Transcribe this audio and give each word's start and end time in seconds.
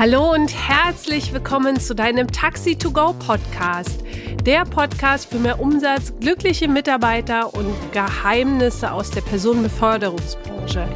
Hallo 0.00 0.32
und 0.32 0.48
herzlich 0.54 1.34
willkommen 1.34 1.78
zu 1.78 1.94
deinem 1.94 2.26
Taxi 2.26 2.74
to 2.74 2.90
Go 2.90 3.12
Podcast. 3.12 4.02
Der 4.46 4.64
Podcast 4.64 5.28
für 5.28 5.38
mehr 5.38 5.60
Umsatz, 5.60 6.14
glückliche 6.18 6.68
Mitarbeiter 6.68 7.52
und 7.52 7.74
Geheimnisse 7.92 8.92
aus 8.92 9.10
der 9.10 9.20
Personenbeförderungsbranche. 9.20 10.88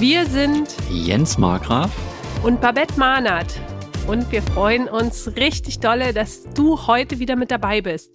Wir 0.00 0.26
sind 0.26 0.74
Jens 0.90 1.38
Markgraf 1.38 1.92
und 2.42 2.60
Babette 2.60 2.98
Mahnert. 2.98 3.54
Und 4.08 4.32
wir 4.32 4.42
freuen 4.42 4.88
uns 4.88 5.36
richtig 5.36 5.78
dolle, 5.78 6.12
dass 6.12 6.42
du 6.52 6.88
heute 6.88 7.20
wieder 7.20 7.36
mit 7.36 7.52
dabei 7.52 7.82
bist. 7.82 8.10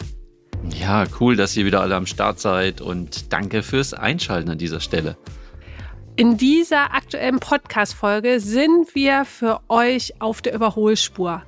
Ja, 0.78 1.06
cool, 1.22 1.38
dass 1.38 1.56
ihr 1.56 1.66
wieder 1.66 1.80
alle 1.80 1.96
am 1.96 2.08
Start 2.08 2.42
seid 2.42 2.82
und 2.82 3.32
danke 3.32 3.64
fürs 3.64 3.94
Einschalten 3.94 4.50
an 4.50 4.58
dieser 4.58 4.82
Stelle. 4.82 5.16
In 6.18 6.38
dieser 6.38 6.94
aktuellen 6.94 7.42
Podcast-Folge 7.42 8.40
sind 8.40 8.96
wir 8.96 9.26
für 9.26 9.60
euch 9.68 10.22
auf 10.22 10.42
der 10.42 10.54
Überholspur. 10.54 11.44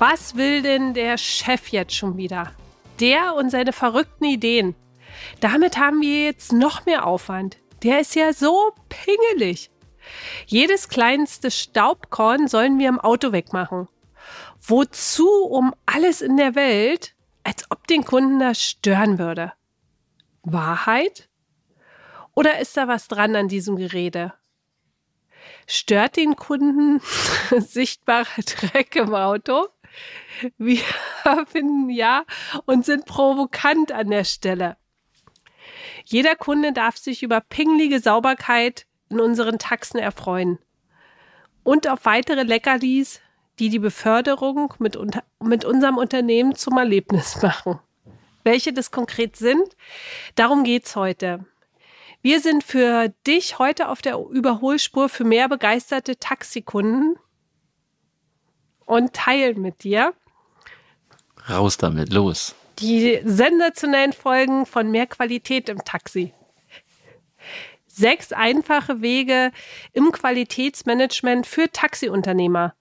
Was 0.00 0.34
will 0.34 0.62
denn 0.62 0.92
der 0.92 1.16
Chef 1.16 1.68
jetzt 1.68 1.94
schon 1.94 2.16
wieder? 2.16 2.50
Der 2.98 3.36
und 3.36 3.50
seine 3.50 3.72
verrückten 3.72 4.24
Ideen. 4.24 4.74
Damit 5.38 5.78
haben 5.78 6.00
wir 6.00 6.24
jetzt 6.24 6.52
noch 6.52 6.84
mehr 6.84 7.06
Aufwand. 7.06 7.58
Der 7.84 8.00
ist 8.00 8.16
ja 8.16 8.32
so 8.32 8.72
pingelig. 8.88 9.70
Jedes 10.46 10.88
kleinste 10.88 11.52
Staubkorn 11.52 12.48
sollen 12.48 12.80
wir 12.80 12.88
im 12.88 12.98
Auto 12.98 13.30
wegmachen. 13.30 13.86
Wozu 14.60 15.28
um 15.44 15.72
alles 15.86 16.22
in 16.22 16.36
der 16.36 16.56
Welt, 16.56 17.14
als 17.44 17.70
ob 17.70 17.86
den 17.86 18.04
Kunden 18.04 18.40
das 18.40 18.60
stören 18.60 19.20
würde? 19.20 19.52
Wahrheit? 20.42 21.28
Oder 22.36 22.60
ist 22.60 22.76
da 22.76 22.86
was 22.86 23.08
dran 23.08 23.34
an 23.34 23.48
diesem 23.48 23.76
Gerede? 23.76 24.34
Stört 25.66 26.16
den 26.16 26.36
Kunden 26.36 27.00
sichtbarer 27.58 28.42
Dreck 28.42 28.94
im 28.94 29.14
Auto? 29.14 29.68
Wir 30.58 30.82
finden 31.48 31.88
ja 31.88 32.24
und 32.66 32.84
sind 32.84 33.06
provokant 33.06 33.90
an 33.90 34.10
der 34.10 34.24
Stelle. 34.24 34.76
Jeder 36.04 36.36
Kunde 36.36 36.72
darf 36.72 36.98
sich 36.98 37.22
über 37.22 37.40
pinglige 37.40 38.00
Sauberkeit 38.00 38.86
in 39.08 39.18
unseren 39.18 39.58
Taxen 39.58 39.98
erfreuen. 39.98 40.58
Und 41.62 41.88
auf 41.88 42.04
weitere 42.04 42.42
Leckerlis, 42.42 43.20
die 43.58 43.70
die 43.70 43.78
Beförderung 43.78 44.74
mit, 44.78 44.98
mit 45.42 45.64
unserem 45.64 45.96
Unternehmen 45.96 46.54
zum 46.54 46.76
Erlebnis 46.76 47.40
machen. 47.42 47.80
Welche 48.44 48.74
das 48.74 48.90
konkret 48.90 49.36
sind, 49.36 49.74
darum 50.34 50.64
geht's 50.64 50.94
heute. 50.96 51.46
Wir 52.22 52.40
sind 52.40 52.64
für 52.64 53.12
dich 53.26 53.58
heute 53.58 53.88
auf 53.88 54.02
der 54.02 54.18
Überholspur 54.18 55.08
für 55.08 55.24
mehr 55.24 55.48
begeisterte 55.48 56.18
Taxikunden 56.18 57.16
und 58.84 59.12
teilen 59.12 59.60
mit 59.60 59.84
dir. 59.84 60.14
Raus 61.48 61.76
damit, 61.76 62.12
los. 62.12 62.54
Die 62.78 63.20
sensationellen 63.24 64.12
Folgen 64.12 64.66
von 64.66 64.90
mehr 64.90 65.06
Qualität 65.06 65.68
im 65.68 65.84
Taxi. 65.84 66.32
Sechs 67.86 68.32
einfache 68.32 69.00
Wege 69.00 69.52
im 69.92 70.12
Qualitätsmanagement 70.12 71.46
für 71.46 71.70
Taxiunternehmer 71.70 72.74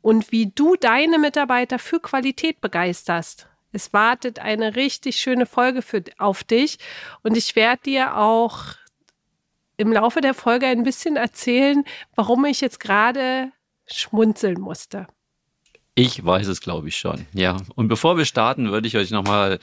und 0.00 0.32
wie 0.32 0.50
du 0.52 0.74
deine 0.74 1.18
Mitarbeiter 1.18 1.78
für 1.78 2.00
Qualität 2.00 2.60
begeisterst. 2.60 3.48
Es 3.72 3.92
wartet 3.92 4.38
eine 4.38 4.76
richtig 4.76 5.16
schöne 5.16 5.46
Folge 5.46 5.82
für, 5.82 6.02
auf 6.18 6.44
dich 6.44 6.78
und 7.22 7.36
ich 7.36 7.54
werde 7.56 7.82
dir 7.82 8.16
auch 8.16 8.74
im 9.76 9.92
Laufe 9.92 10.20
der 10.20 10.34
Folge 10.34 10.66
ein 10.66 10.82
bisschen 10.82 11.16
erzählen, 11.16 11.84
warum 12.14 12.44
ich 12.44 12.60
jetzt 12.60 12.80
gerade 12.80 13.52
schmunzeln 13.86 14.60
musste. 14.60 15.06
Ich 15.94 16.24
weiß 16.24 16.46
es, 16.48 16.60
glaube 16.60 16.88
ich 16.88 16.96
schon. 16.96 17.26
Ja. 17.32 17.56
Und 17.74 17.88
bevor 17.88 18.16
wir 18.16 18.24
starten, 18.24 18.70
würde 18.70 18.86
ich 18.86 18.96
euch 18.96 19.10
nochmal, 19.10 19.58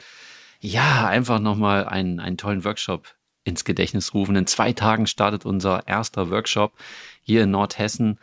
ja, 0.60 1.08
einfach 1.08 1.40
nochmal 1.40 1.86
einen, 1.86 2.20
einen 2.20 2.38
tollen 2.38 2.64
Workshop 2.66 3.16
ins 3.46 3.64
Gedächtnis 3.64 4.14
rufen. 4.14 4.36
In 4.36 4.48
zwei 4.48 4.74
Tagen 4.74 5.08
startet 5.08 5.46
unser 5.46 5.88
erster 5.88 6.30
Workshop 6.32 6.74
hier 7.22 7.44
in 7.44 7.52
Nordhessen. 7.52 8.20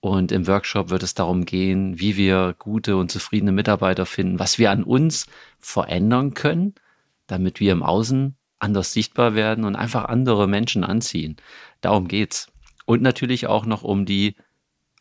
Und 0.00 0.30
im 0.30 0.46
Workshop 0.46 0.90
wird 0.90 1.02
es 1.02 1.14
darum 1.14 1.44
gehen, 1.46 1.98
wie 1.98 2.16
wir 2.16 2.54
gute 2.58 2.96
und 2.96 3.10
zufriedene 3.10 3.52
Mitarbeiter 3.52 4.06
finden, 4.06 4.38
was 4.38 4.58
wir 4.58 4.70
an 4.70 4.84
uns 4.84 5.26
verändern 5.58 6.34
können, 6.34 6.74
damit 7.26 7.60
wir 7.60 7.72
im 7.72 7.82
Außen 7.82 8.36
anders 8.58 8.92
sichtbar 8.92 9.34
werden 9.34 9.64
und 9.64 9.76
einfach 9.76 10.04
andere 10.04 10.46
Menschen 10.46 10.84
anziehen. 10.84 11.36
Darum 11.80 12.08
geht's. 12.08 12.52
Und 12.84 13.02
natürlich 13.02 13.48
auch 13.48 13.66
noch 13.66 13.82
um 13.82 14.06
die 14.06 14.36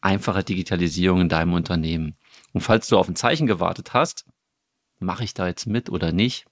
einfache 0.02 0.44
Digitalisierung 0.44 1.22
in 1.22 1.30
deinem 1.30 1.54
Unternehmen. 1.54 2.16
Und 2.54 2.62
falls 2.62 2.88
du 2.88 2.98
auf 2.98 3.08
ein 3.08 3.16
Zeichen 3.16 3.48
gewartet 3.48 3.94
hast, 3.94 4.26
mache 5.00 5.24
ich 5.24 5.34
da 5.34 5.48
jetzt 5.48 5.68
mit 5.68 5.90
oder 5.90 6.12
nicht, 6.12 6.46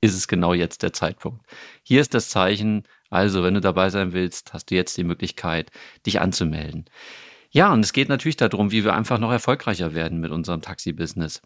ist 0.00 0.14
es 0.14 0.28
genau 0.28 0.52
jetzt 0.52 0.82
der 0.82 0.92
Zeitpunkt. 0.92 1.44
Hier 1.82 2.00
ist 2.00 2.14
das 2.14 2.28
Zeichen. 2.28 2.84
Also, 3.10 3.42
wenn 3.42 3.54
du 3.54 3.60
dabei 3.60 3.90
sein 3.90 4.12
willst, 4.12 4.52
hast 4.52 4.70
du 4.70 4.74
jetzt 4.74 4.96
die 4.96 5.04
Möglichkeit, 5.04 5.70
dich 6.04 6.20
anzumelden. 6.20 6.86
Ja, 7.50 7.72
und 7.72 7.80
es 7.80 7.92
geht 7.92 8.08
natürlich 8.08 8.36
darum, 8.36 8.70
wie 8.70 8.84
wir 8.84 8.94
einfach 8.94 9.18
noch 9.18 9.32
erfolgreicher 9.32 9.94
werden 9.94 10.20
mit 10.20 10.30
unserem 10.30 10.62
Taxi-Business. 10.62 11.42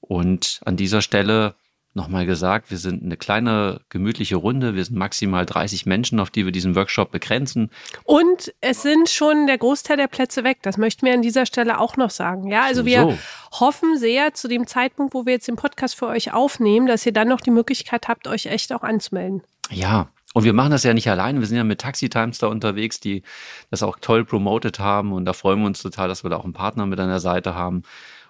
Und 0.00 0.60
an 0.64 0.76
dieser 0.76 1.02
Stelle 1.02 1.54
nochmal 1.94 2.24
gesagt, 2.26 2.70
wir 2.70 2.78
sind 2.78 3.02
eine 3.02 3.16
kleine, 3.16 3.80
gemütliche 3.90 4.36
Runde. 4.36 4.74
Wir 4.74 4.84
sind 4.84 4.96
maximal 4.96 5.44
30 5.44 5.86
Menschen, 5.86 6.20
auf 6.20 6.30
die 6.30 6.44
wir 6.44 6.52
diesen 6.52 6.74
Workshop 6.74 7.10
begrenzen. 7.10 7.70
Und 8.04 8.52
es 8.60 8.82
sind 8.82 9.08
schon 9.10 9.46
der 9.46 9.58
Großteil 9.58 9.96
der 9.96 10.08
Plätze 10.08 10.44
weg. 10.44 10.58
Das 10.62 10.78
möchten 10.78 11.04
wir 11.04 11.12
an 11.12 11.22
dieser 11.22 11.46
Stelle 11.46 11.78
auch 11.78 11.96
noch 11.96 12.10
sagen. 12.10 12.50
Ja, 12.50 12.62
also 12.62 12.86
wir 12.86 13.02
so. 13.02 13.18
hoffen 13.60 13.98
sehr 13.98 14.32
zu 14.34 14.48
dem 14.48 14.66
Zeitpunkt, 14.66 15.14
wo 15.14 15.26
wir 15.26 15.34
jetzt 15.34 15.48
den 15.48 15.56
Podcast 15.56 15.94
für 15.94 16.06
euch 16.06 16.32
aufnehmen, 16.32 16.86
dass 16.86 17.04
ihr 17.04 17.12
dann 17.12 17.28
noch 17.28 17.40
die 17.40 17.50
Möglichkeit 17.50 18.08
habt, 18.08 18.26
euch 18.26 18.46
echt 18.46 18.72
auch 18.72 18.82
anzumelden. 18.82 19.42
Ja, 19.70 20.08
und 20.34 20.44
wir 20.44 20.52
machen 20.52 20.70
das 20.70 20.82
ja 20.82 20.94
nicht 20.94 21.10
allein. 21.10 21.40
Wir 21.40 21.46
sind 21.46 21.56
ja 21.56 21.64
mit 21.64 21.80
Taxi 21.80 22.08
Times 22.08 22.38
da 22.38 22.46
unterwegs, 22.46 23.00
die 23.00 23.22
das 23.70 23.82
auch 23.82 23.98
toll 24.00 24.24
promotet 24.24 24.78
haben. 24.78 25.12
Und 25.12 25.24
da 25.24 25.32
freuen 25.32 25.60
wir 25.60 25.66
uns 25.66 25.82
total, 25.82 26.08
dass 26.08 26.24
wir 26.24 26.30
da 26.30 26.36
auch 26.36 26.44
einen 26.44 26.54
Partner 26.54 26.86
mit 26.86 26.98
an 27.00 27.08
der 27.08 27.20
Seite 27.20 27.54
haben. 27.54 27.82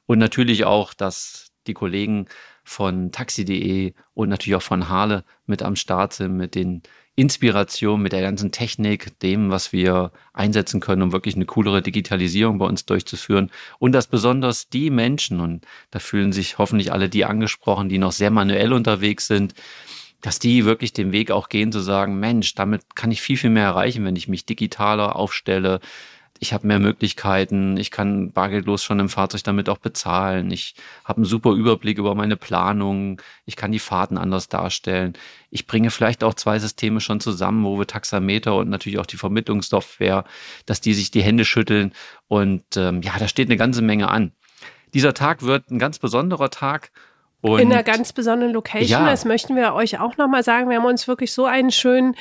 Und 0.06 0.18
natürlich 0.18 0.64
auch, 0.64 0.94
dass 0.94 1.52
die 1.66 1.74
Kollegen 1.74 2.26
von 2.64 3.12
taxi.de 3.12 3.94
und 4.14 4.28
natürlich 4.28 4.56
auch 4.56 4.62
von 4.62 4.88
Harle 4.88 5.24
mit 5.46 5.62
am 5.62 5.76
Start 5.76 6.12
sind, 6.12 6.36
mit 6.36 6.54
den 6.54 6.82
Inspirationen, 7.14 8.02
mit 8.02 8.12
der 8.12 8.22
ganzen 8.22 8.52
Technik, 8.52 9.18
dem, 9.20 9.50
was 9.50 9.72
wir 9.72 10.12
einsetzen 10.32 10.80
können, 10.80 11.02
um 11.02 11.12
wirklich 11.12 11.36
eine 11.36 11.44
coolere 11.44 11.82
Digitalisierung 11.82 12.58
bei 12.58 12.64
uns 12.64 12.86
durchzuführen. 12.86 13.50
Und 13.78 13.92
dass 13.92 14.06
besonders 14.06 14.70
die 14.70 14.90
Menschen, 14.90 15.38
und 15.38 15.66
da 15.90 15.98
fühlen 15.98 16.32
sich 16.32 16.58
hoffentlich 16.58 16.90
alle 16.90 17.08
die 17.08 17.24
angesprochen, 17.24 17.88
die 17.88 17.98
noch 17.98 18.12
sehr 18.12 18.30
manuell 18.30 18.72
unterwegs 18.72 19.26
sind, 19.26 19.54
dass 20.22 20.38
die 20.38 20.64
wirklich 20.64 20.92
den 20.92 21.12
Weg 21.12 21.30
auch 21.30 21.48
gehen 21.48 21.72
zu 21.72 21.80
sagen, 21.80 22.18
Mensch, 22.18 22.54
damit 22.54 22.96
kann 22.96 23.10
ich 23.10 23.20
viel, 23.20 23.36
viel 23.36 23.50
mehr 23.50 23.64
erreichen, 23.64 24.04
wenn 24.04 24.16
ich 24.16 24.28
mich 24.28 24.46
digitaler 24.46 25.16
aufstelle, 25.16 25.80
ich 26.42 26.52
habe 26.52 26.66
mehr 26.66 26.80
Möglichkeiten, 26.80 27.76
ich 27.76 27.92
kann 27.92 28.32
bargeldlos 28.32 28.82
schon 28.82 28.98
im 28.98 29.08
Fahrzeug 29.08 29.44
damit 29.44 29.68
auch 29.68 29.78
bezahlen, 29.78 30.50
ich 30.50 30.74
habe 31.04 31.18
einen 31.18 31.24
super 31.24 31.52
Überblick 31.52 31.98
über 31.98 32.16
meine 32.16 32.36
Planung, 32.36 33.22
ich 33.46 33.54
kann 33.54 33.70
die 33.70 33.78
Fahrten 33.78 34.18
anders 34.18 34.48
darstellen. 34.48 35.12
Ich 35.50 35.68
bringe 35.68 35.92
vielleicht 35.92 36.24
auch 36.24 36.34
zwei 36.34 36.58
Systeme 36.58 37.00
schon 37.00 37.20
zusammen, 37.20 37.64
wo 37.64 37.78
wir 37.78 37.86
Taxameter 37.86 38.56
und 38.56 38.68
natürlich 38.68 38.98
auch 38.98 39.06
die 39.06 39.18
Vermittlungssoftware, 39.18 40.24
dass 40.66 40.80
die 40.80 40.94
sich 40.94 41.12
die 41.12 41.22
Hände 41.22 41.44
schütteln 41.44 41.92
und 42.26 42.64
ähm, 42.76 43.02
ja, 43.02 43.12
da 43.20 43.28
steht 43.28 43.46
eine 43.46 43.56
ganze 43.56 43.82
Menge 43.82 44.08
an. 44.08 44.32
Dieser 44.94 45.14
Tag 45.14 45.42
wird 45.42 45.70
ein 45.70 45.78
ganz 45.78 46.00
besonderer 46.00 46.50
Tag. 46.50 46.90
Und 47.42 47.58
in 47.58 47.72
einer 47.72 47.82
ganz 47.82 48.12
besonderen 48.12 48.52
Location, 48.52 49.04
ja. 49.04 49.10
das 49.10 49.24
möchten 49.24 49.56
wir 49.56 49.74
euch 49.74 49.98
auch 49.98 50.16
nochmal 50.16 50.44
sagen. 50.44 50.70
Wir 50.70 50.78
haben 50.78 50.86
uns 50.86 51.08
wirklich 51.08 51.32
so 51.32 51.44
einen 51.44 51.72
schönen 51.72 52.14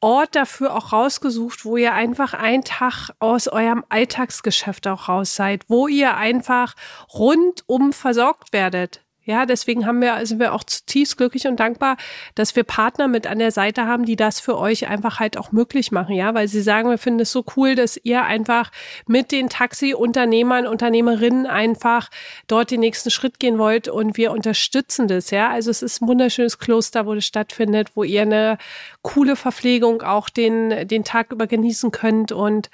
Ort 0.00 0.34
dafür 0.34 0.74
auch 0.74 0.92
rausgesucht, 0.92 1.64
wo 1.64 1.76
ihr 1.76 1.94
einfach 1.94 2.34
einen 2.34 2.64
Tag 2.64 3.10
aus 3.20 3.46
eurem 3.46 3.84
Alltagsgeschäft 3.88 4.88
auch 4.88 5.08
raus 5.08 5.36
seid, 5.36 5.62
wo 5.68 5.86
ihr 5.86 6.16
einfach 6.16 6.74
rundum 7.14 7.92
versorgt 7.92 8.52
werdet. 8.52 9.04
Ja, 9.24 9.46
deswegen 9.46 9.86
haben 9.86 10.00
wir, 10.00 10.26
sind 10.26 10.40
wir 10.40 10.52
auch 10.52 10.64
zutiefst 10.64 11.16
glücklich 11.16 11.46
und 11.46 11.60
dankbar, 11.60 11.96
dass 12.34 12.56
wir 12.56 12.64
Partner 12.64 13.06
mit 13.06 13.28
an 13.28 13.38
der 13.38 13.52
Seite 13.52 13.86
haben, 13.86 14.04
die 14.04 14.16
das 14.16 14.40
für 14.40 14.58
euch 14.58 14.88
einfach 14.88 15.20
halt 15.20 15.38
auch 15.38 15.52
möglich 15.52 15.92
machen. 15.92 16.16
Ja, 16.16 16.34
weil 16.34 16.48
sie 16.48 16.60
sagen, 16.60 16.90
wir 16.90 16.98
finden 16.98 17.20
es 17.20 17.30
so 17.30 17.44
cool, 17.56 17.76
dass 17.76 17.96
ihr 18.02 18.24
einfach 18.24 18.72
mit 19.06 19.30
den 19.30 19.48
Taxi-Unternehmern, 19.48 20.66
Unternehmerinnen 20.66 21.46
einfach 21.46 22.10
dort 22.48 22.72
den 22.72 22.80
nächsten 22.80 23.10
Schritt 23.10 23.38
gehen 23.38 23.58
wollt 23.58 23.86
und 23.86 24.16
wir 24.16 24.32
unterstützen 24.32 25.06
das. 25.06 25.30
Ja, 25.30 25.50
also 25.50 25.70
es 25.70 25.82
ist 25.82 26.02
ein 26.02 26.08
wunderschönes 26.08 26.58
Kloster, 26.58 27.06
wo 27.06 27.14
das 27.14 27.24
stattfindet, 27.24 27.92
wo 27.94 28.02
ihr 28.02 28.22
eine 28.22 28.58
coole 29.02 29.36
Verpflegung 29.36 30.02
auch 30.02 30.30
den, 30.30 30.88
den 30.88 31.04
Tag 31.04 31.30
über 31.30 31.46
genießen 31.46 31.92
könnt 31.92 32.32
und 32.32 32.70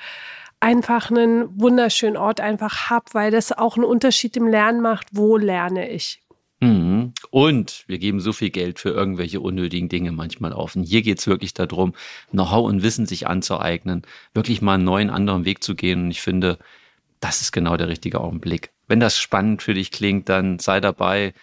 einfach 0.61 1.11
einen 1.11 1.61
wunderschönen 1.61 2.17
Ort 2.17 2.41
einfach 2.41 2.89
habt, 2.89 3.15
weil 3.15 3.31
das 3.31 3.53
auch 3.53 3.77
einen 3.77 3.85
Unterschied 3.85 4.37
im 4.39 4.49
Lernen 4.49 4.81
macht. 4.81 5.09
Wo 5.13 5.37
lerne 5.37 5.91
ich? 5.91 6.23
Und 7.31 7.85
wir 7.87 7.99
geben 7.99 8.21
so 8.21 8.33
viel 8.33 8.51
Geld 8.51 8.79
für 8.79 8.91
irgendwelche 8.91 9.41
unnötigen 9.41 9.89
Dinge 9.89 10.13
manchmal 10.13 10.53
auf. 10.53 10.77
Und 10.77 10.85
hier 10.85 11.03
geht 11.03 11.19
es 11.19 11.27
wirklich 11.27 11.55
darum, 11.55 11.95
Know-how 12.31 12.67
und 12.67 12.83
Wissen 12.83 13.07
sich 13.07 13.27
anzueignen, 13.27 14.03
wirklich 14.35 14.63
mal 14.63 14.75
einen 14.75 14.85
neuen, 14.85 15.11
anderen 15.11 15.45
Weg 15.45 15.63
zu 15.63 15.75
gehen. 15.75 16.05
Und 16.05 16.11
ich 16.11 16.21
finde, 16.21 16.59
das 17.21 17.41
ist 17.41 17.53
genau 17.53 17.77
der 17.77 17.89
richtige 17.89 18.21
Augenblick. 18.21 18.71
Wenn 18.87 19.01
das 19.01 19.19
spannend 19.19 19.63
für 19.63 19.75
dich 19.75 19.91
klingt, 19.91 20.29
dann 20.29 20.59
sei 20.59 20.81
dabei 20.81 21.35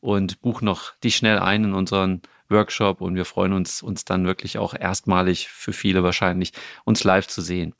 und 0.00 0.40
buch 0.40 0.60
noch 0.60 0.94
dich 0.96 1.16
schnell 1.16 1.38
ein 1.38 1.64
in 1.64 1.74
unseren 1.74 2.22
Workshop 2.48 3.00
und 3.00 3.14
wir 3.14 3.24
freuen 3.24 3.52
uns, 3.52 3.82
uns 3.82 4.04
dann 4.04 4.26
wirklich 4.26 4.58
auch 4.58 4.74
erstmalig 4.74 5.48
für 5.48 5.72
viele 5.72 6.02
wahrscheinlich, 6.02 6.52
uns 6.84 7.04
live 7.04 7.26
zu 7.26 7.40
sehen. 7.40 7.74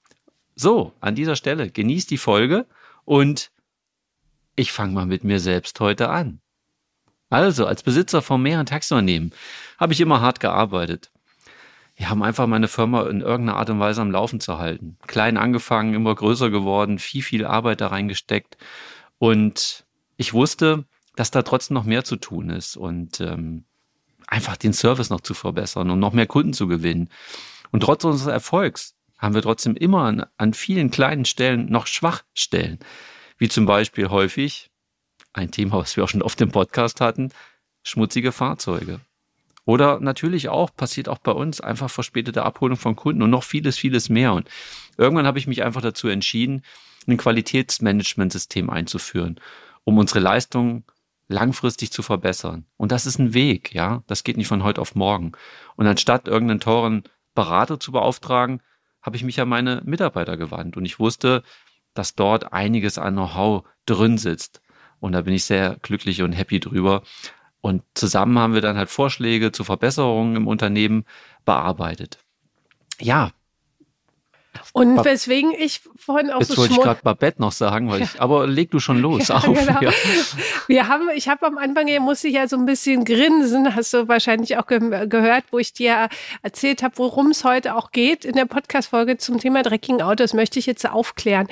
So, 0.56 0.92
an 1.00 1.14
dieser 1.14 1.36
Stelle 1.36 1.70
genießt 1.70 2.10
die 2.10 2.18
Folge 2.18 2.66
und 3.04 3.50
ich 4.56 4.72
fange 4.72 4.94
mal 4.94 5.06
mit 5.06 5.24
mir 5.24 5.40
selbst 5.40 5.80
heute 5.80 6.08
an. 6.10 6.40
Also, 7.30 7.66
als 7.66 7.82
Besitzer 7.82 8.22
von 8.22 8.42
mehreren 8.42 8.66
Taxiunternehmen 8.66 9.32
habe 9.78 9.92
ich 9.92 10.00
immer 10.00 10.20
hart 10.20 10.40
gearbeitet. 10.40 11.10
Wir 11.96 12.10
haben 12.10 12.22
einfach 12.22 12.46
meine 12.46 12.68
Firma 12.68 13.02
in 13.08 13.20
irgendeiner 13.20 13.58
Art 13.58 13.70
und 13.70 13.78
Weise 13.78 14.02
am 14.02 14.10
Laufen 14.10 14.40
zu 14.40 14.58
halten. 14.58 14.98
Klein 15.06 15.36
angefangen, 15.36 15.94
immer 15.94 16.14
größer 16.14 16.50
geworden, 16.50 16.98
viel, 16.98 17.22
viel 17.22 17.46
Arbeit 17.46 17.80
da 17.80 17.88
reingesteckt. 17.88 18.56
Und 19.18 19.84
ich 20.16 20.32
wusste, 20.32 20.84
dass 21.14 21.30
da 21.30 21.42
trotzdem 21.42 21.74
noch 21.74 21.84
mehr 21.84 22.04
zu 22.04 22.16
tun 22.16 22.50
ist 22.50 22.76
und 22.76 23.20
ähm, 23.20 23.64
einfach 24.26 24.56
den 24.56 24.72
Service 24.72 25.10
noch 25.10 25.20
zu 25.20 25.34
verbessern 25.34 25.90
und 25.90 26.00
noch 26.00 26.12
mehr 26.12 26.26
Kunden 26.26 26.52
zu 26.52 26.66
gewinnen. 26.66 27.08
Und 27.70 27.80
trotz 27.80 28.04
unseres 28.04 28.32
Erfolgs 28.32 28.96
haben 29.18 29.34
wir 29.34 29.42
trotzdem 29.42 29.76
immer 29.76 30.02
an, 30.02 30.26
an 30.36 30.54
vielen 30.54 30.90
kleinen 30.90 31.24
Stellen 31.24 31.66
noch 31.66 31.86
Schwachstellen. 31.86 32.78
Wie 33.38 33.48
zum 33.48 33.66
Beispiel 33.66 34.10
häufig 34.10 34.70
ein 35.34 35.50
Thema, 35.50 35.78
was 35.78 35.96
wir 35.96 36.04
auch 36.04 36.08
schon 36.08 36.22
oft 36.22 36.40
im 36.40 36.50
Podcast 36.50 37.00
hatten, 37.00 37.30
schmutzige 37.82 38.32
Fahrzeuge. 38.32 39.00
Oder 39.66 40.00
natürlich 40.00 40.48
auch, 40.48 40.74
passiert 40.74 41.08
auch 41.08 41.18
bei 41.18 41.32
uns, 41.32 41.60
einfach 41.60 41.90
verspätete 41.90 42.42
Abholung 42.42 42.76
von 42.76 42.96
Kunden 42.96 43.22
und 43.22 43.30
noch 43.30 43.44
vieles, 43.44 43.76
vieles 43.76 44.08
mehr. 44.08 44.32
Und 44.32 44.48
irgendwann 44.96 45.26
habe 45.26 45.38
ich 45.38 45.46
mich 45.46 45.62
einfach 45.62 45.80
dazu 45.80 46.08
entschieden, 46.08 46.62
ein 47.06 47.16
Qualitätsmanagementsystem 47.16 48.70
einzuführen, 48.70 49.40
um 49.84 49.98
unsere 49.98 50.20
Leistung 50.20 50.84
langfristig 51.28 51.90
zu 51.90 52.02
verbessern. 52.02 52.66
Und 52.76 52.92
das 52.92 53.06
ist 53.06 53.18
ein 53.18 53.34
Weg, 53.34 53.74
ja. 53.74 54.02
Das 54.06 54.24
geht 54.24 54.36
nicht 54.36 54.48
von 54.48 54.62
heute 54.62 54.80
auf 54.80 54.94
morgen. 54.94 55.32
Und 55.76 55.86
anstatt 55.86 56.28
irgendeinen 56.28 56.60
teuren 56.60 57.04
Berater 57.34 57.80
zu 57.80 57.92
beauftragen, 57.92 58.60
habe 59.00 59.16
ich 59.16 59.24
mich 59.24 59.40
an 59.40 59.48
meine 59.48 59.82
Mitarbeiter 59.84 60.36
gewandt. 60.36 60.76
Und 60.76 60.84
ich 60.84 60.98
wusste, 60.98 61.42
dass 61.94 62.14
dort 62.14 62.52
einiges 62.52 62.98
an 62.98 63.14
Know-how 63.14 63.64
drin 63.86 64.18
sitzt. 64.18 64.60
Und 65.04 65.12
da 65.12 65.20
bin 65.20 65.34
ich 65.34 65.44
sehr 65.44 65.76
glücklich 65.82 66.22
und 66.22 66.32
happy 66.32 66.60
drüber. 66.60 67.02
Und 67.60 67.82
zusammen 67.92 68.38
haben 68.38 68.54
wir 68.54 68.62
dann 68.62 68.78
halt 68.78 68.88
Vorschläge 68.88 69.52
zu 69.52 69.62
Verbesserungen 69.62 70.34
im 70.34 70.46
Unternehmen 70.46 71.04
bearbeitet. 71.44 72.16
Ja, 72.98 73.30
und 74.72 74.96
ba 74.96 75.04
weswegen 75.04 75.52
ich 75.52 75.80
vorhin 75.96 76.30
auch 76.30 76.40
Jetzt 76.40 76.52
so 76.52 76.56
wollte 76.58 76.74
ich 76.74 76.80
gerade 76.80 77.00
Babette 77.02 77.40
noch 77.40 77.52
sagen, 77.52 77.90
weil 77.90 78.02
ich, 78.02 78.20
aber 78.20 78.46
leg 78.46 78.70
du 78.70 78.78
schon 78.78 78.98
los. 79.00 79.28
Ja, 79.34 79.36
auf, 79.36 79.66
genau. 79.66 79.80
ja. 79.80 79.90
Wir 80.68 80.88
haben, 80.88 81.08
ich 81.14 81.28
habe 81.28 81.46
am 81.46 81.58
Anfang 81.58 81.86
hier 81.86 82.00
musste 82.00 82.28
ich 82.28 82.34
ja 82.34 82.46
so 82.46 82.56
ein 82.56 82.66
bisschen 82.66 83.04
grinsen, 83.04 83.74
hast 83.74 83.92
du 83.94 84.06
wahrscheinlich 84.06 84.58
auch 84.58 84.66
ge 84.66 85.06
gehört, 85.06 85.44
wo 85.50 85.58
ich 85.58 85.72
dir 85.72 86.08
erzählt 86.42 86.82
habe, 86.82 86.98
worum 86.98 87.30
es 87.30 87.42
heute 87.42 87.74
auch 87.74 87.90
geht 87.90 88.24
in 88.24 88.34
der 88.34 88.44
Podcast-Folge 88.44 89.16
zum 89.16 89.38
Thema 89.38 89.62
dreckigen 89.62 90.02
Autos. 90.02 90.34
Möchte 90.34 90.58
ich 90.58 90.66
jetzt 90.66 90.88
aufklären. 90.88 91.48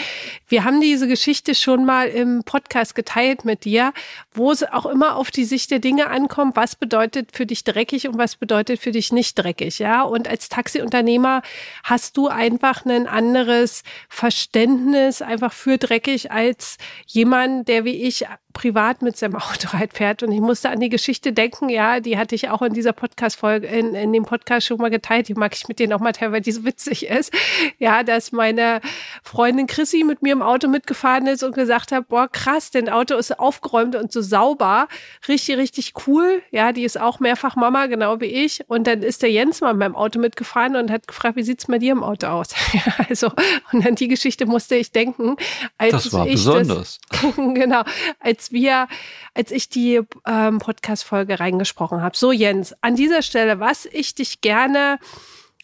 Wir 0.48 0.64
haben 0.64 0.80
diese 0.80 1.08
Geschichte 1.08 1.54
schon 1.54 1.84
mal 1.84 2.08
im 2.08 2.42
Podcast 2.44 2.94
geteilt 2.94 3.44
mit 3.44 3.64
dir, 3.64 3.92
wo 4.34 4.52
es 4.52 4.62
auch 4.62 4.86
immer 4.86 5.16
auf 5.16 5.30
die 5.30 5.44
Sicht 5.44 5.70
der 5.70 5.78
Dinge 5.78 6.08
ankommt. 6.08 6.56
Was 6.56 6.76
bedeutet 6.76 7.30
für 7.32 7.46
dich 7.46 7.64
dreckig 7.64 8.08
und 8.08 8.18
was 8.18 8.36
bedeutet 8.36 8.80
für 8.80 8.92
dich 8.92 9.12
nicht 9.12 9.34
dreckig? 9.34 9.78
Ja, 9.78 10.02
und 10.02 10.28
als 10.28 10.48
Taxiunternehmer 10.48 11.42
hast 11.84 12.16
du 12.16 12.28
einfach 12.28 12.84
ein 12.92 13.06
anderes 13.06 13.82
Verständnis 14.08 15.22
einfach 15.22 15.52
für 15.52 15.78
dreckig 15.78 16.30
als 16.30 16.78
jemand, 17.06 17.68
der 17.68 17.84
wie 17.84 18.02
ich 18.02 18.26
privat 18.52 19.02
mit 19.02 19.16
seinem 19.16 19.36
Auto 19.36 19.72
halt 19.72 19.94
fährt. 19.94 20.22
Und 20.22 20.32
ich 20.32 20.40
musste 20.40 20.70
an 20.70 20.80
die 20.80 20.88
Geschichte 20.88 21.32
denken, 21.32 21.68
ja, 21.68 22.00
die 22.00 22.18
hatte 22.18 22.34
ich 22.34 22.48
auch 22.48 22.62
in 22.62 22.72
dieser 22.72 22.92
Podcast-Folge, 22.92 23.66
in, 23.66 23.94
in 23.94 24.12
dem 24.12 24.24
Podcast 24.24 24.66
schon 24.66 24.78
mal 24.78 24.90
geteilt. 24.90 25.28
Die 25.28 25.34
mag 25.34 25.54
ich 25.54 25.68
mit 25.68 25.78
dir 25.78 25.88
nochmal 25.88 26.12
teilen, 26.12 26.32
weil 26.32 26.40
die 26.40 26.52
so 26.52 26.64
witzig 26.64 27.06
ist. 27.06 27.32
Ja, 27.78 28.02
dass 28.02 28.32
meine 28.32 28.80
Freundin 29.22 29.66
Chrissy 29.66 30.04
mit 30.04 30.22
mir 30.22 30.32
im 30.32 30.42
Auto 30.42 30.68
mitgefahren 30.68 31.26
ist 31.26 31.42
und 31.42 31.54
gesagt 31.54 31.92
hat, 31.92 32.08
boah, 32.08 32.28
krass, 32.28 32.70
dein 32.70 32.88
Auto 32.88 33.16
ist 33.16 33.38
aufgeräumt 33.38 33.96
und 33.96 34.12
so 34.12 34.20
sauber. 34.20 34.88
Richtig, 35.28 35.56
richtig 35.56 35.94
cool. 36.06 36.42
Ja, 36.50 36.72
die 36.72 36.84
ist 36.84 37.00
auch 37.00 37.20
mehrfach 37.20 37.56
Mama, 37.56 37.86
genau 37.86 38.20
wie 38.20 38.26
ich. 38.26 38.68
Und 38.68 38.86
dann 38.86 39.02
ist 39.02 39.22
der 39.22 39.30
Jens 39.30 39.60
mal 39.60 39.72
in 39.72 39.78
meinem 39.78 39.96
Auto 39.96 40.18
mitgefahren 40.18 40.76
und 40.76 40.90
hat 40.90 41.06
gefragt, 41.06 41.36
wie 41.36 41.42
sieht's 41.42 41.66
bei 41.66 41.78
dir 41.78 41.92
im 41.92 42.02
Auto 42.02 42.26
aus? 42.26 42.48
also, 43.08 43.30
und 43.72 43.86
an 43.86 43.94
die 43.94 44.08
Geschichte 44.08 44.46
musste 44.46 44.74
ich 44.74 44.92
denken. 44.92 45.36
Als 45.78 45.92
das 45.92 46.12
war 46.12 46.26
besonders. 46.26 47.00
Das, 47.10 47.36
genau. 47.36 47.82
Als 48.18 48.42
als 48.42 48.50
wir, 48.50 48.88
als 49.34 49.50
ich 49.50 49.68
die 49.68 50.00
ähm, 50.26 50.58
Podcast-Folge 50.58 51.38
reingesprochen 51.38 52.02
habe. 52.02 52.16
So, 52.16 52.32
Jens, 52.32 52.74
an 52.80 52.96
dieser 52.96 53.22
Stelle, 53.22 53.60
was 53.60 53.84
ich 53.84 54.14
dich 54.14 54.40
gerne 54.40 54.98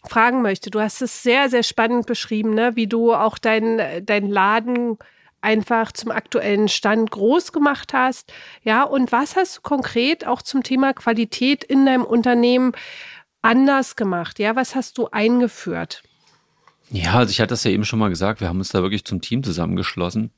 fragen 0.07 0.41
möchte, 0.41 0.69
du 0.69 0.79
hast 0.79 1.01
es 1.01 1.23
sehr, 1.23 1.49
sehr 1.49 1.63
spannend 1.63 2.05
beschrieben, 2.05 2.53
ne? 2.53 2.75
wie 2.75 2.87
du 2.87 3.13
auch 3.13 3.37
deinen 3.37 4.05
dein 4.05 4.29
Laden 4.29 4.97
einfach 5.41 5.91
zum 5.91 6.11
aktuellen 6.11 6.69
Stand 6.69 7.11
groß 7.11 7.51
gemacht 7.51 7.91
hast. 7.93 8.31
Ja, 8.63 8.83
und 8.83 9.11
was 9.11 9.35
hast 9.35 9.57
du 9.57 9.61
konkret 9.61 10.27
auch 10.27 10.41
zum 10.41 10.63
Thema 10.63 10.93
Qualität 10.93 11.63
in 11.63 11.85
deinem 11.85 12.05
Unternehmen 12.05 12.73
anders 13.41 13.95
gemacht? 13.95 14.39
Ja, 14.39 14.55
was 14.55 14.75
hast 14.75 14.97
du 14.97 15.07
eingeführt? 15.07 16.03
Ja, 16.91 17.13
also 17.13 17.31
ich 17.31 17.39
hatte 17.39 17.49
das 17.49 17.63
ja 17.63 17.71
eben 17.71 17.85
schon 17.85 17.99
mal 17.99 18.09
gesagt, 18.09 18.41
wir 18.41 18.47
haben 18.47 18.57
uns 18.57 18.69
da 18.69 18.81
wirklich 18.81 19.05
zum 19.05 19.21
Team 19.21 19.43
zusammengeschlossen 19.43 20.31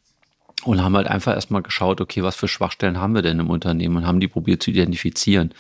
und 0.66 0.84
haben 0.84 0.96
halt 0.96 1.08
einfach 1.08 1.34
erstmal 1.34 1.62
geschaut, 1.62 2.02
okay, 2.02 2.24
was 2.24 2.36
für 2.36 2.48
Schwachstellen 2.48 3.00
haben 3.00 3.16
wir 3.16 3.22
denn 3.22 3.40
im 3.40 3.50
Unternehmen 3.50 3.98
und 3.98 4.08
haben 4.08 4.20
die 4.20 4.28
probiert 4.28 4.62
zu 4.62 4.72
identifizieren. 4.72 5.54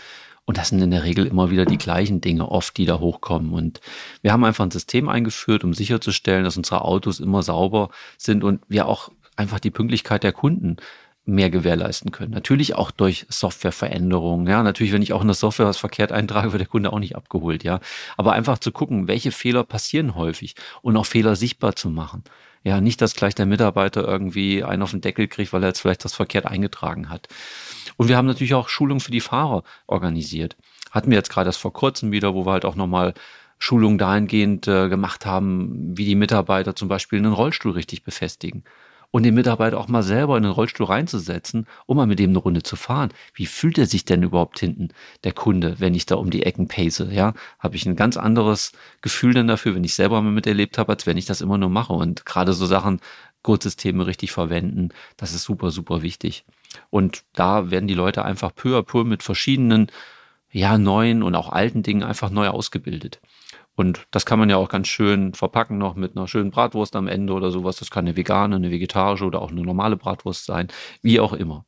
Und 0.45 0.57
das 0.57 0.69
sind 0.69 0.81
in 0.81 0.91
der 0.91 1.03
Regel 1.03 1.27
immer 1.27 1.49
wieder 1.49 1.65
die 1.65 1.77
gleichen 1.77 2.19
Dinge, 2.19 2.49
oft, 2.49 2.75
die 2.75 2.85
da 2.85 2.99
hochkommen. 2.99 3.53
Und 3.53 3.79
wir 4.21 4.33
haben 4.33 4.43
einfach 4.43 4.65
ein 4.65 4.71
System 4.71 5.07
eingeführt, 5.07 5.63
um 5.63 5.73
sicherzustellen, 5.73 6.43
dass 6.43 6.57
unsere 6.57 6.83
Autos 6.83 7.19
immer 7.19 7.43
sauber 7.43 7.89
sind 8.17 8.43
und 8.43 8.61
wir 8.67 8.87
auch 8.87 9.09
einfach 9.35 9.59
die 9.59 9.71
Pünktlichkeit 9.71 10.23
der 10.23 10.33
Kunden 10.33 10.77
mehr 11.25 11.49
gewährleisten 11.49 12.11
können. 12.11 12.31
Natürlich 12.31 12.75
auch 12.75 12.89
durch 12.91 13.25
Softwareveränderungen. 13.29 14.47
Ja, 14.47 14.63
natürlich, 14.63 14.91
wenn 14.91 15.03
ich 15.03 15.13
auch 15.13 15.21
in 15.21 15.27
der 15.27 15.35
Software 15.35 15.67
was 15.67 15.77
verkehrt 15.77 16.11
eintrage, 16.11 16.51
wird 16.51 16.61
der 16.61 16.67
Kunde 16.67 16.91
auch 16.91 16.99
nicht 16.99 17.15
abgeholt. 17.15 17.63
Ja, 17.63 17.79
aber 18.17 18.33
einfach 18.33 18.57
zu 18.57 18.71
gucken, 18.71 19.07
welche 19.07 19.31
Fehler 19.31 19.63
passieren 19.63 20.15
häufig 20.15 20.55
und 20.81 20.97
auch 20.97 21.05
Fehler 21.05 21.35
sichtbar 21.35 21.75
zu 21.75 21.89
machen. 21.89 22.23
Ja, 22.63 22.81
nicht, 22.81 23.01
dass 23.01 23.15
gleich 23.15 23.35
der 23.35 23.45
Mitarbeiter 23.45 24.07
irgendwie 24.07 24.63
einen 24.63 24.83
auf 24.83 24.91
den 24.91 25.01
Deckel 25.01 25.27
kriegt, 25.27 25.53
weil 25.53 25.63
er 25.63 25.69
jetzt 25.69 25.81
vielleicht 25.81 26.05
das 26.05 26.13
verkehrt 26.13 26.45
eingetragen 26.45 27.09
hat. 27.09 27.27
Und 27.97 28.07
wir 28.07 28.17
haben 28.17 28.27
natürlich 28.27 28.53
auch 28.53 28.69
Schulungen 28.69 28.99
für 28.99 29.11
die 29.11 29.19
Fahrer 29.19 29.63
organisiert. 29.87 30.57
Hatten 30.91 31.09
wir 31.09 31.17
jetzt 31.17 31.29
gerade 31.29 31.47
das 31.47 31.57
vor 31.57 31.73
kurzem 31.73 32.11
wieder, 32.11 32.35
wo 32.35 32.45
wir 32.45 32.51
halt 32.51 32.65
auch 32.65 32.75
nochmal 32.75 33.13
Schulungen 33.57 33.97
dahingehend 33.97 34.67
äh, 34.67 34.89
gemacht 34.89 35.25
haben, 35.25 35.97
wie 35.97 36.05
die 36.05 36.15
Mitarbeiter 36.15 36.75
zum 36.75 36.87
Beispiel 36.87 37.19
einen 37.19 37.33
Rollstuhl 37.33 37.71
richtig 37.73 38.03
befestigen 38.03 38.63
und 39.11 39.23
den 39.23 39.35
Mitarbeiter 39.35 39.77
auch 39.77 39.89
mal 39.89 40.03
selber 40.03 40.37
in 40.37 40.43
den 40.43 40.51
Rollstuhl 40.51 40.87
reinzusetzen, 40.87 41.67
um 41.85 41.97
mal 41.97 42.07
mit 42.07 42.19
dem 42.19 42.31
eine 42.31 42.39
Runde 42.39 42.63
zu 42.63 42.75
fahren. 42.75 43.09
Wie 43.33 43.45
fühlt 43.45 43.77
er 43.77 43.85
sich 43.85 44.05
denn 44.05 44.23
überhaupt 44.23 44.59
hinten, 44.59 44.89
der 45.23 45.33
Kunde, 45.33 45.75
wenn 45.79 45.93
ich 45.93 46.05
da 46.05 46.15
um 46.15 46.29
die 46.29 46.43
Ecken 46.43 46.67
pace? 46.67 47.03
Ja, 47.11 47.33
habe 47.59 47.75
ich 47.75 47.85
ein 47.85 47.95
ganz 47.95 48.17
anderes 48.17 48.71
Gefühl 49.01 49.33
dann 49.33 49.47
dafür, 49.47 49.75
wenn 49.75 49.83
ich 49.83 49.93
selber 49.93 50.21
mal 50.21 50.31
miterlebt 50.31 50.77
habe, 50.77 50.93
als 50.93 51.05
wenn 51.05 51.17
ich 51.17 51.25
das 51.25 51.41
immer 51.41 51.57
nur 51.57 51.69
mache. 51.69 51.93
Und 51.93 52.25
gerade 52.25 52.53
so 52.53 52.65
Sachen, 52.65 53.01
Kurzsysteme 53.43 54.05
richtig 54.07 54.31
verwenden, 54.31 54.89
das 55.17 55.33
ist 55.33 55.43
super, 55.43 55.71
super 55.71 56.01
wichtig. 56.01 56.45
Und 56.89 57.23
da 57.33 57.71
werden 57.71 57.87
die 57.87 57.93
Leute 57.93 58.23
einfach 58.23 58.53
peu 58.55 58.77
à 58.77 58.83
peu 58.83 59.03
mit 59.03 59.23
verschiedenen, 59.23 59.87
ja, 60.51 60.77
neuen 60.77 61.23
und 61.23 61.35
auch 61.35 61.49
alten 61.49 61.83
Dingen 61.83 62.03
einfach 62.03 62.29
neu 62.29 62.49
ausgebildet. 62.49 63.19
Und 63.75 64.05
das 64.11 64.25
kann 64.25 64.39
man 64.39 64.49
ja 64.49 64.57
auch 64.57 64.69
ganz 64.69 64.87
schön 64.87 65.33
verpacken 65.33 65.77
noch 65.77 65.95
mit 65.95 66.15
einer 66.15 66.27
schönen 66.27 66.51
Bratwurst 66.51 66.95
am 66.95 67.07
Ende 67.07 67.33
oder 67.33 67.51
sowas. 67.51 67.77
Das 67.77 67.89
kann 67.89 68.05
eine 68.05 68.17
vegane, 68.17 68.55
eine 68.55 68.71
vegetarische 68.71 69.25
oder 69.25 69.41
auch 69.41 69.51
eine 69.51 69.61
normale 69.61 69.95
Bratwurst 69.95 70.45
sein, 70.45 70.67
wie 71.01 71.19
auch 71.19 71.33
immer. 71.33 71.65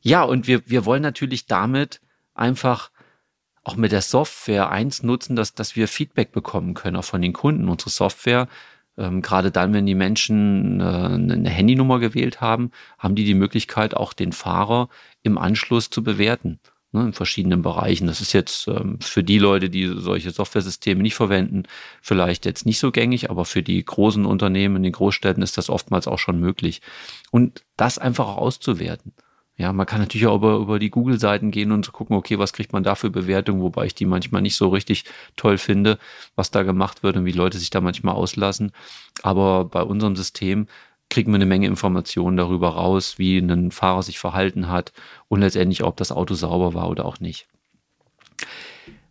Ja, 0.00 0.22
und 0.22 0.46
wir, 0.46 0.62
wir 0.68 0.84
wollen 0.84 1.02
natürlich 1.02 1.46
damit 1.46 2.00
einfach 2.34 2.90
auch 3.64 3.76
mit 3.76 3.92
der 3.92 4.02
Software 4.02 4.70
eins 4.70 5.02
nutzen, 5.02 5.36
dass, 5.36 5.54
dass 5.54 5.76
wir 5.76 5.88
Feedback 5.88 6.32
bekommen 6.32 6.74
können, 6.74 6.96
auch 6.96 7.04
von 7.04 7.20
den 7.20 7.34
Kunden. 7.34 7.68
Unsere 7.68 7.90
Software, 7.90 8.48
ähm, 8.96 9.20
gerade 9.20 9.50
dann, 9.50 9.74
wenn 9.74 9.84
die 9.84 9.94
Menschen 9.94 10.80
äh, 10.80 10.84
eine 10.84 11.50
Handynummer 11.50 11.98
gewählt 11.98 12.40
haben, 12.40 12.70
haben 12.98 13.14
die 13.14 13.24
die 13.24 13.34
Möglichkeit, 13.34 13.94
auch 13.94 14.14
den 14.14 14.32
Fahrer 14.32 14.88
im 15.22 15.36
Anschluss 15.36 15.90
zu 15.90 16.02
bewerten 16.02 16.58
ne, 16.92 17.02
in 17.02 17.12
verschiedenen 17.12 17.62
Bereichen. 17.62 18.06
Das 18.06 18.20
ist 18.20 18.32
jetzt 18.32 18.68
ähm, 18.68 18.98
für 19.00 19.22
die 19.22 19.38
Leute, 19.38 19.70
die 19.70 19.86
solche 19.86 20.30
Softwaresysteme 20.30 21.02
nicht 21.02 21.14
verwenden, 21.14 21.64
vielleicht 22.02 22.46
jetzt 22.46 22.66
nicht 22.66 22.78
so 22.78 22.90
gängig, 22.90 23.30
aber 23.30 23.44
für 23.44 23.62
die 23.62 23.84
großen 23.84 24.26
Unternehmen 24.26 24.76
in 24.76 24.82
den 24.84 24.92
Großstädten 24.92 25.42
ist 25.42 25.58
das 25.58 25.70
oftmals 25.70 26.08
auch 26.08 26.18
schon 26.18 26.40
möglich. 26.40 26.80
Und 27.30 27.64
das 27.76 27.98
einfach 27.98 28.26
auch 28.28 28.38
auszuwerten. 28.38 29.12
Ja, 29.58 29.72
man 29.72 29.86
kann 29.86 30.00
natürlich 30.00 30.28
auch 30.28 30.36
über, 30.36 30.56
über 30.58 30.78
die 30.78 30.88
Google-Seiten 30.88 31.50
gehen 31.50 31.72
und 31.72 31.92
gucken, 31.92 32.16
okay, 32.16 32.38
was 32.38 32.52
kriegt 32.52 32.72
man 32.72 32.84
da 32.84 32.94
für 32.94 33.10
Bewertungen, 33.10 33.60
wobei 33.60 33.86
ich 33.86 33.94
die 33.94 34.06
manchmal 34.06 34.40
nicht 34.40 34.54
so 34.54 34.68
richtig 34.68 35.04
toll 35.34 35.58
finde, 35.58 35.98
was 36.36 36.52
da 36.52 36.62
gemacht 36.62 37.02
wird 37.02 37.16
und 37.16 37.24
wie 37.24 37.32
Leute 37.32 37.58
sich 37.58 37.68
da 37.68 37.80
manchmal 37.80 38.14
auslassen. 38.14 38.70
Aber 39.22 39.64
bei 39.64 39.82
unserem 39.82 40.14
System 40.14 40.68
kriegen 41.10 41.32
wir 41.32 41.36
eine 41.36 41.46
Menge 41.46 41.66
Informationen 41.66 42.36
darüber 42.36 42.70
raus, 42.70 43.18
wie 43.18 43.38
ein 43.38 43.70
Fahrer 43.70 44.02
sich 44.02 44.18
verhalten 44.18 44.68
hat 44.68 44.92
und 45.28 45.40
letztendlich, 45.40 45.82
ob 45.84 45.96
das 45.96 46.12
Auto 46.12 46.34
sauber 46.34 46.74
war 46.74 46.88
oder 46.88 47.04
auch 47.04 47.20
nicht. 47.20 47.48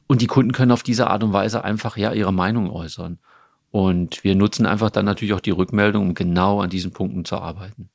Und 0.07 0.21
die 0.21 0.27
Kunden 0.27 0.53
können 0.53 0.71
auf 0.71 0.83
diese 0.83 1.07
Art 1.07 1.23
und 1.23 1.33
Weise 1.33 1.63
einfach 1.63 1.97
ja 1.97 2.13
ihre 2.13 2.33
Meinung 2.33 2.69
äußern. 2.69 3.19
Und 3.71 4.23
wir 4.23 4.35
nutzen 4.35 4.65
einfach 4.65 4.89
dann 4.89 5.05
natürlich 5.05 5.33
auch 5.33 5.41
die 5.41 5.51
Rückmeldung, 5.51 6.09
um 6.09 6.13
genau 6.13 6.61
an 6.61 6.69
diesen 6.69 6.91
Punkten 6.93 7.25
zu 7.25 7.37
arbeiten. 7.37 7.89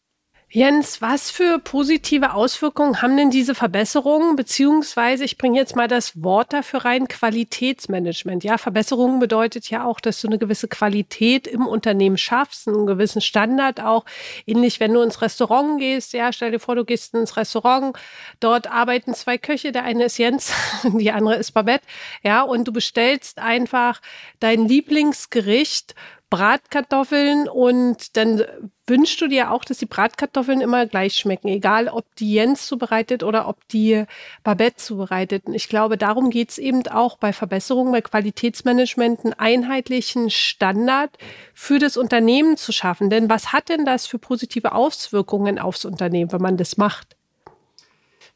Jens, 0.54 1.00
was 1.00 1.30
für 1.30 1.58
positive 1.58 2.34
Auswirkungen 2.34 3.00
haben 3.00 3.16
denn 3.16 3.30
diese 3.30 3.54
Verbesserungen? 3.54 4.36
Beziehungsweise, 4.36 5.24
ich 5.24 5.38
bringe 5.38 5.58
jetzt 5.58 5.76
mal 5.76 5.88
das 5.88 6.22
Wort 6.22 6.52
dafür 6.52 6.84
rein, 6.84 7.08
Qualitätsmanagement. 7.08 8.44
Ja, 8.44 8.58
Verbesserungen 8.58 9.18
bedeutet 9.18 9.70
ja 9.70 9.86
auch, 9.86 9.98
dass 9.98 10.20
du 10.20 10.26
eine 10.28 10.36
gewisse 10.36 10.68
Qualität 10.68 11.46
im 11.46 11.66
Unternehmen 11.66 12.18
schaffst, 12.18 12.68
einen 12.68 12.84
gewissen 12.84 13.22
Standard 13.22 13.80
auch. 13.80 14.04
Ähnlich, 14.44 14.78
wenn 14.78 14.92
du 14.92 15.00
ins 15.00 15.22
Restaurant 15.22 15.80
gehst, 15.80 16.12
ja, 16.12 16.34
stell 16.34 16.50
dir 16.50 16.60
vor, 16.60 16.76
du 16.76 16.84
gehst 16.84 17.14
ins 17.14 17.38
Restaurant, 17.38 17.96
dort 18.38 18.70
arbeiten 18.70 19.14
zwei 19.14 19.38
Köche, 19.38 19.72
der 19.72 19.84
eine 19.84 20.04
ist 20.04 20.18
Jens, 20.18 20.52
die 20.84 21.12
andere 21.12 21.36
ist 21.36 21.52
Babette, 21.52 21.86
ja, 22.22 22.42
und 22.42 22.68
du 22.68 22.72
bestellst 22.74 23.38
einfach 23.38 24.02
dein 24.38 24.68
Lieblingsgericht 24.68 25.94
Bratkartoffeln 26.32 27.46
und 27.46 28.16
dann 28.16 28.42
wünschst 28.86 29.20
du 29.20 29.28
dir 29.28 29.50
auch, 29.50 29.66
dass 29.66 29.76
die 29.76 29.86
Bratkartoffeln 29.86 30.62
immer 30.62 30.86
gleich 30.86 31.14
schmecken, 31.16 31.48
egal 31.48 31.88
ob 31.88 32.06
die 32.16 32.32
Jens 32.32 32.66
zubereitet 32.66 33.22
oder 33.22 33.48
ob 33.48 33.68
die 33.68 34.06
Babette 34.42 34.76
zubereitet. 34.76 35.44
Und 35.44 35.52
ich 35.52 35.68
glaube, 35.68 35.98
darum 35.98 36.30
geht 36.30 36.48
es 36.48 36.56
eben 36.56 36.86
auch 36.86 37.18
bei 37.18 37.34
Verbesserungen, 37.34 37.92
bei 37.92 38.00
Qualitätsmanagement, 38.00 39.26
einen 39.26 39.34
einheitlichen 39.34 40.30
Standard 40.30 41.18
für 41.52 41.78
das 41.78 41.98
Unternehmen 41.98 42.56
zu 42.56 42.72
schaffen. 42.72 43.10
Denn 43.10 43.28
was 43.28 43.52
hat 43.52 43.68
denn 43.68 43.84
das 43.84 44.06
für 44.06 44.18
positive 44.18 44.72
Auswirkungen 44.72 45.58
aufs 45.58 45.84
Unternehmen, 45.84 46.32
wenn 46.32 46.40
man 46.40 46.56
das 46.56 46.78
macht? 46.78 47.14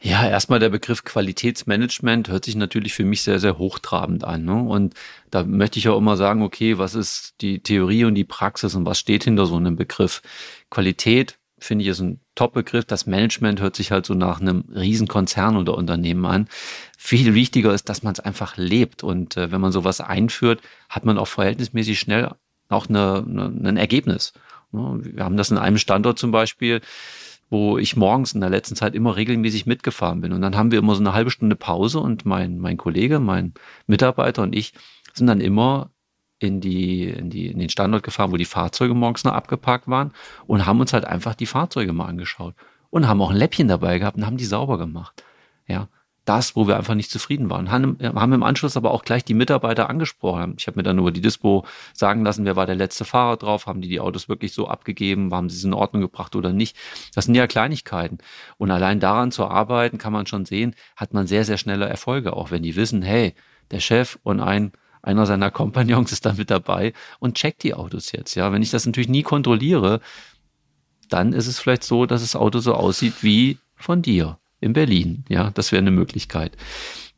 Ja, 0.06 0.24
erstmal 0.24 0.60
der 0.60 0.68
Begriff 0.68 1.02
Qualitätsmanagement 1.02 2.28
hört 2.28 2.44
sich 2.44 2.54
natürlich 2.54 2.94
für 2.94 3.04
mich 3.04 3.22
sehr, 3.22 3.40
sehr 3.40 3.58
hochtrabend 3.58 4.22
an. 4.22 4.44
Ne? 4.44 4.54
Und 4.54 4.94
da 5.32 5.42
möchte 5.42 5.80
ich 5.80 5.88
auch 5.88 5.98
immer 5.98 6.16
sagen, 6.16 6.42
okay, 6.42 6.78
was 6.78 6.94
ist 6.94 7.34
die 7.40 7.58
Theorie 7.58 8.04
und 8.04 8.14
die 8.14 8.22
Praxis 8.22 8.76
und 8.76 8.86
was 8.86 9.00
steht 9.00 9.24
hinter 9.24 9.46
so 9.46 9.56
einem 9.56 9.74
Begriff? 9.74 10.22
Qualität 10.70 11.40
finde 11.58 11.82
ich 11.82 11.88
ist 11.88 11.98
ein 11.98 12.20
Top-Begriff. 12.36 12.84
Das 12.84 13.06
Management 13.06 13.60
hört 13.60 13.74
sich 13.74 13.90
halt 13.90 14.06
so 14.06 14.14
nach 14.14 14.40
einem 14.40 14.66
Riesenkonzern 14.72 15.56
oder 15.56 15.74
Unternehmen 15.74 16.24
an. 16.24 16.48
Viel 16.96 17.34
wichtiger 17.34 17.74
ist, 17.74 17.88
dass 17.88 18.04
man 18.04 18.12
es 18.12 18.20
einfach 18.20 18.56
lebt. 18.56 19.02
Und 19.02 19.36
äh, 19.36 19.50
wenn 19.50 19.60
man 19.60 19.72
sowas 19.72 20.00
einführt, 20.00 20.60
hat 20.88 21.04
man 21.04 21.18
auch 21.18 21.26
verhältnismäßig 21.26 21.98
schnell 21.98 22.30
auch 22.68 22.88
eine, 22.88 23.24
eine, 23.28 23.70
ein 23.70 23.76
Ergebnis. 23.76 24.34
Ne? 24.70 25.00
Wir 25.02 25.24
haben 25.24 25.36
das 25.36 25.50
in 25.50 25.58
einem 25.58 25.78
Standort 25.78 26.16
zum 26.16 26.30
Beispiel 26.30 26.80
wo 27.48 27.78
ich 27.78 27.96
morgens 27.96 28.32
in 28.32 28.40
der 28.40 28.50
letzten 28.50 28.76
Zeit 28.76 28.94
immer 28.94 29.16
regelmäßig 29.16 29.66
mitgefahren 29.66 30.20
bin. 30.20 30.32
Und 30.32 30.42
dann 30.42 30.56
haben 30.56 30.72
wir 30.72 30.78
immer 30.78 30.94
so 30.94 31.00
eine 31.00 31.12
halbe 31.12 31.30
Stunde 31.30 31.56
Pause 31.56 32.00
und 32.00 32.26
mein, 32.26 32.58
mein 32.58 32.76
Kollege, 32.76 33.20
mein 33.20 33.54
Mitarbeiter 33.86 34.42
und 34.42 34.54
ich 34.54 34.72
sind 35.14 35.26
dann 35.26 35.40
immer 35.40 35.90
in 36.38 36.60
die, 36.60 37.04
in 37.04 37.30
die, 37.30 37.46
in 37.46 37.58
den 37.58 37.70
Standort 37.70 38.02
gefahren, 38.02 38.32
wo 38.32 38.36
die 38.36 38.44
Fahrzeuge 38.44 38.94
morgens 38.94 39.24
noch 39.24 39.32
abgeparkt 39.32 39.88
waren 39.88 40.12
und 40.46 40.66
haben 40.66 40.80
uns 40.80 40.92
halt 40.92 41.04
einfach 41.04 41.34
die 41.34 41.46
Fahrzeuge 41.46 41.92
mal 41.92 42.06
angeschaut 42.06 42.54
und 42.90 43.08
haben 43.08 43.22
auch 43.22 43.30
ein 43.30 43.36
Läppchen 43.36 43.68
dabei 43.68 43.98
gehabt 43.98 44.18
und 44.18 44.26
haben 44.26 44.36
die 44.36 44.44
sauber 44.44 44.76
gemacht. 44.76 45.24
Ja 45.66 45.88
das, 46.26 46.56
wo 46.56 46.66
wir 46.66 46.76
einfach 46.76 46.94
nicht 46.94 47.10
zufrieden 47.10 47.48
waren. 47.48 47.70
Haben, 47.70 47.98
haben 48.02 48.32
im 48.32 48.42
Anschluss 48.42 48.76
aber 48.76 48.90
auch 48.90 49.04
gleich 49.04 49.24
die 49.24 49.32
Mitarbeiter 49.32 49.88
angesprochen. 49.88 50.56
Ich 50.58 50.66
habe 50.66 50.78
mir 50.78 50.82
dann 50.82 50.98
über 50.98 51.12
die 51.12 51.20
Dispo 51.20 51.64
sagen 51.94 52.24
lassen, 52.24 52.44
wer 52.44 52.56
war 52.56 52.66
der 52.66 52.74
letzte 52.74 53.04
Fahrer 53.04 53.36
drauf, 53.36 53.66
haben 53.66 53.80
die 53.80 53.88
die 53.88 54.00
Autos 54.00 54.28
wirklich 54.28 54.52
so 54.52 54.68
abgegeben, 54.68 55.32
haben 55.32 55.48
sie 55.48 55.56
es 55.56 55.64
in 55.64 55.72
Ordnung 55.72 56.02
gebracht 56.02 56.36
oder 56.36 56.52
nicht. 56.52 56.76
Das 57.14 57.26
sind 57.26 57.36
ja 57.36 57.46
Kleinigkeiten. 57.46 58.18
Und 58.58 58.70
allein 58.70 59.00
daran 59.00 59.30
zu 59.30 59.46
arbeiten, 59.46 59.98
kann 59.98 60.12
man 60.12 60.26
schon 60.26 60.44
sehen, 60.44 60.74
hat 60.96 61.14
man 61.14 61.26
sehr, 61.26 61.44
sehr 61.44 61.58
schnelle 61.58 61.86
Erfolge, 61.86 62.32
auch 62.32 62.50
wenn 62.50 62.62
die 62.62 62.76
wissen, 62.76 63.02
hey, 63.02 63.34
der 63.70 63.80
Chef 63.80 64.18
und 64.22 64.40
ein 64.40 64.72
einer 65.02 65.24
seiner 65.24 65.52
Kompagnons 65.52 66.10
ist 66.10 66.26
da 66.26 66.32
mit 66.32 66.50
dabei 66.50 66.92
und 67.20 67.36
checkt 67.36 67.62
die 67.62 67.74
Autos 67.74 68.10
jetzt. 68.10 68.34
Ja, 68.34 68.50
wenn 68.50 68.62
ich 68.62 68.70
das 68.70 68.86
natürlich 68.86 69.08
nie 69.08 69.22
kontrolliere, 69.22 70.00
dann 71.08 71.32
ist 71.32 71.46
es 71.46 71.60
vielleicht 71.60 71.84
so, 71.84 72.06
dass 72.06 72.22
das 72.22 72.34
Auto 72.34 72.58
so 72.58 72.74
aussieht 72.74 73.22
wie 73.22 73.58
von 73.76 74.02
dir 74.02 74.40
in 74.60 74.72
Berlin. 74.72 75.24
Ja, 75.28 75.50
das 75.50 75.72
wäre 75.72 75.80
eine 75.80 75.90
Möglichkeit. 75.90 76.52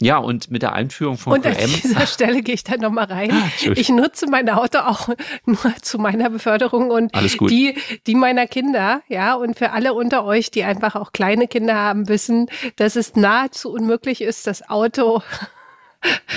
Ja, 0.01 0.19
und 0.19 0.51
mit 0.51 0.63
der 0.63 0.75
Einführung 0.75 1.19
von 1.19 1.33
und 1.33 1.43
QM. 1.43 1.53
Und 1.53 1.61
an 1.61 1.71
dieser 1.83 2.07
Stelle 2.07 2.43
gehe 2.43 2.55
ich 2.55 2.63
dann 2.63 2.81
nochmal 2.81 3.07
rein. 3.07 3.33
Ah, 3.33 3.51
ich 3.75 3.89
nutze 3.89 4.29
mein 4.29 4.49
Auto 4.49 4.79
auch 4.79 5.09
nur 5.45 5.75
zu 5.83 5.99
meiner 5.99 6.31
Beförderung 6.31 6.91
und 6.91 7.13
die, 7.51 7.75
die 8.07 8.15
meiner 8.15 8.47
Kinder. 8.47 9.03
Ja, 9.09 9.35
und 9.35 9.59
für 9.59 9.71
alle 9.71 9.95
unter 9.95 10.25
euch, 10.25 10.51
die 10.51 10.63
einfach 10.63 10.95
auch 10.95 11.13
kleine 11.13 11.49
Kinder 11.49 11.75
haben, 11.75 12.09
wissen, 12.09 12.47
dass 12.77 12.95
es 12.95 13.17
nahezu 13.17 13.71
unmöglich 13.71 14.21
ist, 14.21 14.47
das 14.47 14.69
Auto 14.69 15.23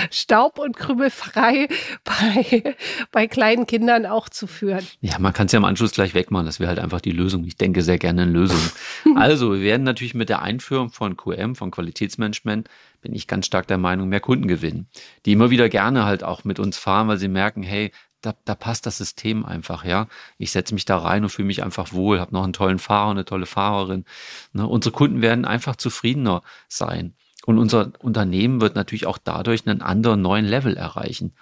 Staub 0.10 0.58
und 0.58 0.76
Krümelfrei 0.76 1.68
bei, 2.04 2.76
bei 3.12 3.28
kleinen 3.28 3.68
Kindern 3.68 4.06
auch 4.06 4.30
zu 4.30 4.48
führen. 4.48 4.86
Ja, 5.02 5.20
man 5.20 5.34
kann 5.34 5.46
es 5.46 5.52
ja 5.52 5.58
im 5.58 5.66
Anschluss 5.66 5.92
gleich 5.92 6.14
wegmachen. 6.14 6.46
Das 6.46 6.60
wäre 6.60 6.70
halt 6.70 6.80
einfach 6.80 7.02
die 7.02 7.12
Lösung. 7.12 7.44
Ich 7.46 7.58
denke 7.58 7.82
sehr 7.84 7.98
gerne 7.98 8.24
in 8.24 8.34
Lösungen. 8.34 8.72
also, 9.16 9.54
wir 9.54 9.62
werden 9.62 9.84
natürlich 9.84 10.14
mit 10.14 10.30
der 10.30 10.42
Einführung 10.42 10.90
von 10.90 11.16
QM, 11.18 11.56
von 11.56 11.72
Qualitätsmanagement, 11.72 12.70
bin 13.02 13.14
ich 13.14 13.28
ganz 13.28 13.46
stark 13.46 13.68
der 13.68 13.78
Meinung, 13.78 14.10
mehr 14.10 14.20
Kunden 14.20 14.48
gewinnen, 14.48 14.88
die 15.26 15.34
immer 15.34 15.50
wieder 15.50 15.70
gerne 15.70 16.06
halt 16.06 16.24
auch 16.24 16.44
mit 16.44 16.60
uns 16.60 16.78
fahren, 16.78 17.08
weil 17.08 17.18
sie 17.18 17.28
merken, 17.28 17.64
hey, 17.64 17.92
da, 18.22 18.36
da 18.46 18.56
passt 18.56 18.86
das 18.86 18.98
System 18.98 19.46
einfach, 19.46 19.84
ja. 19.84 20.08
Ich 20.38 20.52
setze 20.52 20.74
mich 20.74 20.86
da 20.86 20.98
rein 20.98 21.24
und 21.24 21.30
fühle 21.30 21.48
mich 21.48 21.64
einfach 21.64 21.92
wohl, 21.92 22.20
habe 22.20 22.34
noch 22.34 22.44
einen 22.44 22.54
tollen 22.54 22.80
Fahrer, 22.80 23.12
eine 23.12 23.26
tolle 23.26 23.48
Fahrerin. 23.48 24.06
Ne? 24.54 24.68
Unsere 24.68 24.94
Kunden 24.94 25.22
werden 25.22 25.46
einfach 25.46 25.76
zufriedener 25.76 26.44
sein. 26.68 27.16
Und 27.46 27.58
unser 27.58 27.92
Unternehmen 28.00 28.62
wird 28.62 28.76
natürlich 28.76 29.08
auch 29.08 29.18
dadurch 29.18 29.68
einen 29.68 29.82
anderen 29.82 30.22
neuen 30.22 30.46
Level 30.46 30.78
erreichen. 30.78 31.34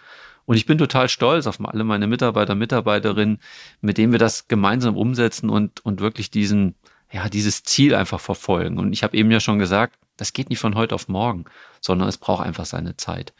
Und 0.45 0.55
ich 0.55 0.65
bin 0.65 0.77
total 0.77 1.09
stolz 1.09 1.45
auf 1.45 1.63
alle 1.63 1.83
meine 1.83 2.07
Mitarbeiter, 2.07 2.55
Mitarbeiterinnen, 2.55 3.39
mit 3.81 3.97
denen 3.97 4.11
wir 4.11 4.19
das 4.19 4.47
gemeinsam 4.47 4.97
umsetzen 4.97 5.49
und, 5.49 5.85
und 5.85 5.99
wirklich 5.99 6.31
diesen, 6.31 6.75
ja, 7.11 7.29
dieses 7.29 7.63
Ziel 7.63 7.93
einfach 7.93 8.19
verfolgen. 8.19 8.79
Und 8.79 8.93
ich 8.93 9.03
habe 9.03 9.15
eben 9.15 9.29
ja 9.29 9.39
schon 9.39 9.59
gesagt, 9.59 9.95
das 10.17 10.33
geht 10.33 10.49
nicht 10.49 10.59
von 10.59 10.75
heute 10.75 10.95
auf 10.95 11.07
morgen, 11.07 11.45
sondern 11.81 12.09
es 12.09 12.17
braucht 12.17 12.45
einfach 12.45 12.65
seine 12.65 12.97
Zeit. 12.97 13.33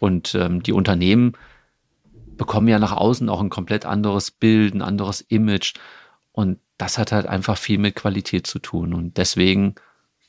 Und 0.00 0.34
ähm, 0.34 0.62
die 0.62 0.72
Unternehmen 0.72 1.34
bekommen 2.36 2.68
ja 2.68 2.78
nach 2.78 2.92
außen 2.92 3.28
auch 3.28 3.40
ein 3.40 3.50
komplett 3.50 3.86
anderes 3.86 4.30
Bild, 4.30 4.74
ein 4.74 4.82
anderes 4.82 5.20
Image. 5.20 5.74
Und 6.32 6.58
das 6.78 6.98
hat 6.98 7.12
halt 7.12 7.26
einfach 7.26 7.58
viel 7.58 7.78
mit 7.78 7.94
Qualität 7.94 8.46
zu 8.46 8.58
tun. 8.58 8.94
Und 8.94 9.18
deswegen 9.18 9.74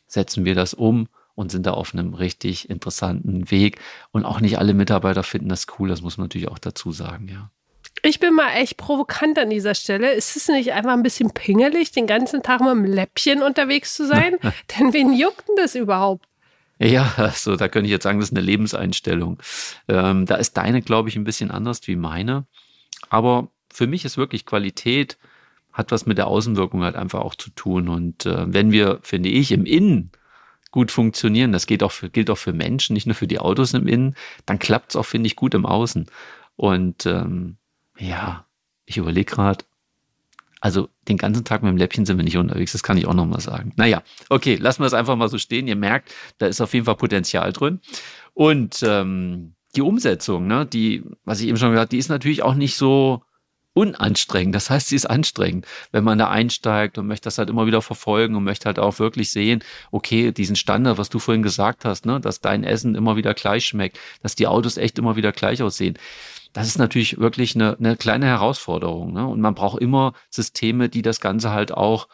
setzen 0.08 0.46
wir 0.46 0.54
das 0.54 0.74
um 0.74 1.08
und 1.36 1.52
sind 1.52 1.66
da 1.66 1.72
auf 1.72 1.94
einem 1.94 2.14
richtig 2.14 2.70
interessanten 2.70 3.50
Weg. 3.52 3.80
Und 4.12 4.26
auch 4.26 4.42
nicht 4.42 4.58
alle 4.58 4.74
Mitarbeiter 4.74 5.24
finden 5.24 5.50
das 5.50 5.68
cool, 5.80 5.90
das 5.90 6.02
muss 6.02 6.18
man 6.18 6.26
natürlich 6.26 6.50
auch 6.50 6.60
dazu 6.60 6.92
sagen, 6.92 7.28
ja. 7.28 7.50
Ich 8.04 8.20
bin 8.20 8.34
mal 8.34 8.50
echt 8.56 8.78
provokant 8.78 9.38
an 9.38 9.50
dieser 9.50 9.76
Stelle. 9.76 10.14
Ist 10.14 10.36
es 10.36 10.48
nicht 10.48 10.74
einfach 10.74 10.94
ein 10.94 11.04
bisschen 11.04 11.32
pingelig, 11.32 11.92
den 11.92 12.08
ganzen 12.08 12.42
Tag 12.42 12.62
mit 12.62 12.70
einem 12.70 12.86
Läppchen 12.86 13.44
unterwegs 13.44 13.96
zu 13.96 14.08
sein? 14.08 14.38
denn 14.80 14.94
wen 14.94 15.14
juckt 15.14 15.48
denn 15.48 15.56
das 15.58 15.76
überhaupt? 15.76 16.26
Ja, 16.80 17.14
also 17.18 17.56
da 17.58 17.68
könnte 17.68 17.86
ich 17.86 17.92
jetzt 17.92 18.04
sagen, 18.04 18.20
das 18.20 18.30
ist 18.30 18.36
eine 18.36 18.46
Lebenseinstellung. 18.46 19.38
Ähm, 19.88 20.26
da 20.26 20.36
ist 20.36 20.58
deine, 20.58 20.82
glaube 20.82 21.10
ich, 21.10 21.16
ein 21.16 21.24
bisschen 21.24 21.52
anders 21.52 21.88
wie 21.88 21.96
meine. 21.96 22.48
Aber 23.10 23.50
für 23.72 23.86
mich 23.86 24.04
ist 24.04 24.18
wirklich 24.18 24.48
Qualität, 24.48 25.20
hat 25.72 25.92
was 25.92 26.08
mit 26.08 26.18
der 26.18 26.28
Außenwirkung 26.28 26.84
halt 26.84 26.96
einfach 26.96 27.22
auch 27.22 27.36
zu 27.36 27.52
tun. 27.52 27.88
Und 27.88 28.26
äh, 28.26 28.52
wenn 28.52 28.72
wir, 28.72 29.00
finde 29.04 29.30
ich, 29.30 29.52
im 29.52 29.66
Innen 29.66 30.12
gut 30.72 30.92
funktionieren, 30.92 31.52
das 31.52 31.68
geht 31.68 31.84
auch 31.84 31.92
für, 31.92 32.10
gilt 32.10 32.30
auch 32.30 32.38
für 32.38 32.54
Menschen, 32.54 32.94
nicht 32.94 33.06
nur 33.06 33.16
für 33.16 33.28
die 33.28 33.40
Autos 33.40 33.74
im 33.74 33.88
Innen, 33.88 34.16
dann 34.46 34.60
klappt 34.60 34.92
es 34.92 34.96
auch, 34.96 35.06
finde 35.06 35.28
ich, 35.28 35.36
gut 35.36 35.54
im 35.54 35.66
Außen. 35.66 36.08
Und 36.56 37.06
ähm, 37.06 37.58
ja, 37.98 38.46
ich 38.86 38.98
überlege 38.98 39.32
gerade, 39.32 39.66
also 40.62 40.90
den 41.08 41.18
ganzen 41.18 41.44
Tag 41.44 41.64
mit 41.64 41.72
dem 41.72 41.78
Läppchen 41.78 42.06
sind 42.06 42.18
wir 42.18 42.24
nicht 42.24 42.38
unterwegs, 42.38 42.72
das 42.72 42.84
kann 42.84 42.98
ich 42.98 43.08
auch 43.08 43.14
nochmal 43.14 43.42
sagen. 43.42 43.74
Naja, 43.76 44.04
okay, 44.30 44.56
lassen 44.56 44.82
wir 44.82 44.88
es 44.88 44.94
einfach 44.94 45.16
mal 45.16 45.28
so 45.28 45.38
stehen. 45.38 45.68
Ihr 45.68 45.76
merkt, 45.76 46.14
da 46.38 46.46
ist 46.46 46.62
auf 46.62 46.74
jeden 46.74 46.86
Fall 46.86 46.96
Potenzial 46.96 47.52
drin. 47.52 47.82
Und 48.34 48.84
ähm, 48.84 49.56
die 49.76 49.82
Umsetzung, 49.82 50.48
ne, 50.48 50.66
die, 50.66 51.04
was 51.26 51.42
ich 51.42 51.48
eben 51.48 51.58
schon 51.58 51.72
gesagt 51.72 51.88
habe, 51.88 51.96
die 51.96 51.98
ist 51.98 52.10
natürlich 52.10 52.44
auch 52.44 52.54
nicht 52.56 52.76
so 52.76 53.24
unanstrengend. 53.74 54.54
Das 54.54 54.70
heißt, 54.70 54.88
sie 54.88 54.96
ist 54.96 55.06
anstrengend, 55.06 55.66
wenn 55.92 56.04
man 56.04 56.18
da 56.18 56.30
einsteigt 56.30 56.98
und 56.98 57.08
möchte 57.08 57.26
das 57.26 57.38
halt 57.38 57.50
immer 57.50 57.66
wieder 57.66 57.82
verfolgen 57.82 58.36
und 58.36 58.44
möchte 58.44 58.66
halt 58.66 58.80
auch 58.80 59.00
wirklich 59.00 59.32
sehen, 59.32 59.64
okay, 59.92 60.32
diesen 60.32 60.56
Standard, 60.56 60.98
was 60.98 61.10
du 61.10 61.20
vorhin 61.20 61.44
gesagt 61.44 61.86
hast, 61.86 62.06
ne, 62.06 62.20
dass 62.20 62.42
dein 62.42 62.64
Essen 62.64 62.96
immer 62.96 63.16
wieder 63.16 63.34
gleich 63.34 63.66
schmeckt, 63.66 64.00
dass 64.22 64.36
die 64.36 64.48
Autos 64.48 64.78
echt 64.78 65.00
immer 65.00 65.16
wieder 65.16 65.32
gleich 65.32 65.64
aussehen. 65.64 65.98
Das 66.54 66.68
ist 66.68 66.80
natürlich 66.80 67.20
wirklich 67.20 67.56
eine, 67.56 67.78
eine 67.80 67.96
kleine 67.96 68.26
Herausforderung. 68.26 69.14
Ne? 69.14 69.26
Und 69.26 69.40
man 69.40 69.56
braucht 69.56 69.82
immer 69.82 70.14
Systeme, 70.30 70.90
die 70.90 71.02
das 71.02 71.22
Ganze 71.22 71.52
halt 71.52 71.72
auch 71.72 72.10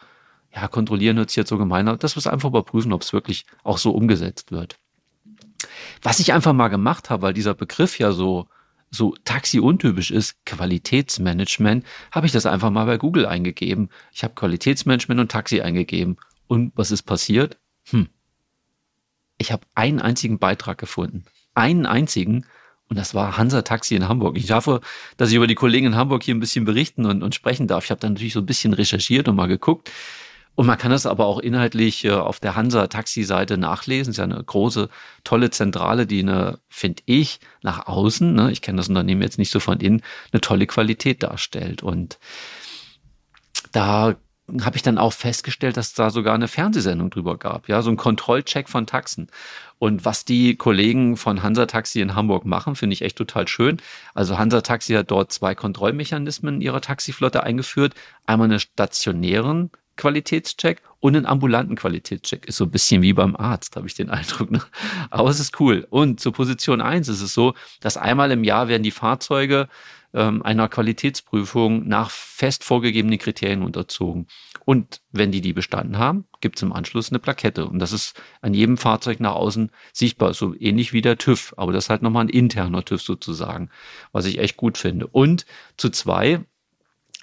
ja, 0.54 0.68
kontrollieren, 0.68 1.16
hört 1.16 1.30
sich 1.30 1.36
jetzt 1.36 1.48
so 1.48 1.58
gemeiner. 1.58 1.96
Das 1.96 2.14
muss 2.14 2.26
einfach 2.28 2.48
überprüfen, 2.48 2.92
ob 2.92 3.02
es 3.02 3.12
wirklich 3.12 3.46
auch 3.64 3.78
so 3.78 3.90
umgesetzt 3.90 4.52
wird. 4.52 4.78
Was 6.02 6.20
ich 6.20 6.32
einfach 6.32 6.52
mal 6.52 6.68
gemacht 6.68 7.10
habe, 7.10 7.22
weil 7.22 7.34
dieser 7.34 7.54
Begriff 7.54 7.98
ja 7.98 8.12
so 8.12 8.46
so 8.90 9.14
taxi-untypisch 9.24 10.10
ist, 10.10 10.36
Qualitätsmanagement, 10.46 11.84
habe 12.10 12.26
ich 12.26 12.32
das 12.32 12.46
einfach 12.46 12.70
mal 12.70 12.86
bei 12.86 12.96
Google 12.96 13.26
eingegeben. 13.26 13.90
Ich 14.12 14.24
habe 14.24 14.34
Qualitätsmanagement 14.34 15.20
und 15.20 15.30
Taxi 15.30 15.60
eingegeben. 15.60 16.16
Und 16.46 16.72
was 16.74 16.90
ist 16.90 17.02
passiert? 17.02 17.58
Hm. 17.90 18.08
Ich 19.36 19.52
habe 19.52 19.66
einen 19.74 20.00
einzigen 20.00 20.38
Beitrag 20.38 20.78
gefunden. 20.78 21.24
Einen 21.54 21.86
einzigen. 21.86 22.46
Und 22.88 22.96
das 22.98 23.14
war 23.14 23.36
Hansa 23.36 23.62
Taxi 23.62 23.94
in 23.94 24.08
Hamburg. 24.08 24.38
Ich 24.38 24.50
hoffe, 24.50 24.80
dass 25.18 25.30
ich 25.30 25.36
über 25.36 25.46
die 25.46 25.54
Kollegen 25.54 25.86
in 25.86 25.96
Hamburg 25.96 26.22
hier 26.22 26.34
ein 26.34 26.40
bisschen 26.40 26.64
berichten 26.64 27.04
und, 27.04 27.22
und 27.22 27.34
sprechen 27.34 27.66
darf. 27.66 27.84
Ich 27.84 27.90
habe 27.90 28.00
dann 28.00 28.14
natürlich 28.14 28.32
so 28.32 28.40
ein 28.40 28.46
bisschen 28.46 28.72
recherchiert 28.72 29.28
und 29.28 29.36
mal 29.36 29.46
geguckt. 29.46 29.90
Und 30.58 30.66
man 30.66 30.76
kann 30.76 30.90
das 30.90 31.06
aber 31.06 31.26
auch 31.26 31.38
inhaltlich 31.38 32.04
äh, 32.04 32.10
auf 32.10 32.40
der 32.40 32.56
Hansa-Taxi-Seite 32.56 33.58
nachlesen. 33.58 34.10
Ist 34.10 34.16
ja 34.16 34.24
eine 34.24 34.42
große, 34.42 34.88
tolle 35.22 35.50
Zentrale, 35.50 36.04
die 36.04 36.18
eine, 36.18 36.58
finde 36.68 37.00
ich, 37.06 37.38
nach 37.62 37.86
außen, 37.86 38.34
ne, 38.34 38.50
ich 38.50 38.60
kenne 38.60 38.78
das 38.78 38.88
Unternehmen 38.88 39.22
jetzt 39.22 39.38
nicht 39.38 39.52
so 39.52 39.60
von 39.60 39.78
innen, 39.78 40.02
eine 40.32 40.40
tolle 40.40 40.66
Qualität 40.66 41.22
darstellt. 41.22 41.84
Und 41.84 42.18
da 43.70 44.16
habe 44.60 44.74
ich 44.74 44.82
dann 44.82 44.98
auch 44.98 45.12
festgestellt, 45.12 45.76
dass 45.76 45.94
da 45.94 46.10
sogar 46.10 46.34
eine 46.34 46.48
Fernsehsendung 46.48 47.10
drüber 47.10 47.38
gab, 47.38 47.68
ja, 47.68 47.80
so 47.80 47.90
ein 47.90 47.96
Kontrollcheck 47.96 48.68
von 48.68 48.84
Taxen. 48.84 49.28
Und 49.78 50.04
was 50.04 50.24
die 50.24 50.56
Kollegen 50.56 51.16
von 51.16 51.44
Hansa 51.44 51.66
Taxi 51.66 52.00
in 52.00 52.16
Hamburg 52.16 52.44
machen, 52.44 52.74
finde 52.74 52.94
ich 52.94 53.02
echt 53.02 53.16
total 53.16 53.46
schön. 53.46 53.76
Also 54.12 54.38
Hansa 54.38 54.62
Taxi 54.62 54.94
hat 54.94 55.12
dort 55.12 55.30
zwei 55.30 55.54
Kontrollmechanismen 55.54 56.56
in 56.56 56.60
ihrer 56.62 56.80
Taxiflotte 56.80 57.44
eingeführt. 57.44 57.94
Einmal 58.26 58.48
einen 58.48 58.58
stationären 58.58 59.70
Qualitätscheck 59.98 60.80
und 61.00 61.14
einen 61.14 61.26
ambulanten 61.26 61.76
Qualitätscheck. 61.76 62.46
Ist 62.46 62.56
so 62.56 62.64
ein 62.64 62.70
bisschen 62.70 63.02
wie 63.02 63.12
beim 63.12 63.36
Arzt, 63.36 63.76
habe 63.76 63.86
ich 63.86 63.94
den 63.94 64.08
Eindruck. 64.08 64.50
Ne? 64.50 64.62
Aber 65.10 65.28
es 65.28 65.40
ist 65.40 65.60
cool. 65.60 65.86
Und 65.90 66.20
zur 66.20 66.32
Position 66.32 66.80
eins 66.80 67.08
ist 67.08 67.20
es 67.20 67.34
so, 67.34 67.52
dass 67.80 67.98
einmal 67.98 68.30
im 68.30 68.44
Jahr 68.44 68.68
werden 68.68 68.82
die 68.82 68.90
Fahrzeuge 68.90 69.68
ähm, 70.14 70.42
einer 70.42 70.68
Qualitätsprüfung 70.68 71.86
nach 71.86 72.10
fest 72.10 72.64
vorgegebenen 72.64 73.18
Kriterien 73.18 73.62
unterzogen. 73.62 74.26
Und 74.64 75.00
wenn 75.12 75.32
die 75.32 75.40
die 75.40 75.52
bestanden 75.52 75.98
haben, 75.98 76.26
gibt 76.40 76.56
es 76.56 76.62
im 76.62 76.72
Anschluss 76.72 77.10
eine 77.10 77.18
Plakette. 77.18 77.66
Und 77.66 77.78
das 77.78 77.92
ist 77.92 78.20
an 78.40 78.54
jedem 78.54 78.76
Fahrzeug 78.76 79.20
nach 79.20 79.34
außen 79.34 79.70
sichtbar, 79.92 80.32
so 80.34 80.54
ähnlich 80.58 80.92
wie 80.92 81.02
der 81.02 81.18
TÜV. 81.18 81.54
Aber 81.56 81.72
das 81.72 81.84
ist 81.84 81.90
halt 81.90 82.02
nochmal 82.02 82.24
ein 82.24 82.30
interner 82.30 82.84
TÜV 82.84 83.02
sozusagen, 83.02 83.70
was 84.12 84.26
ich 84.26 84.38
echt 84.38 84.56
gut 84.56 84.78
finde. 84.78 85.06
Und 85.06 85.44
zu 85.76 85.90
zwei, 85.90 86.44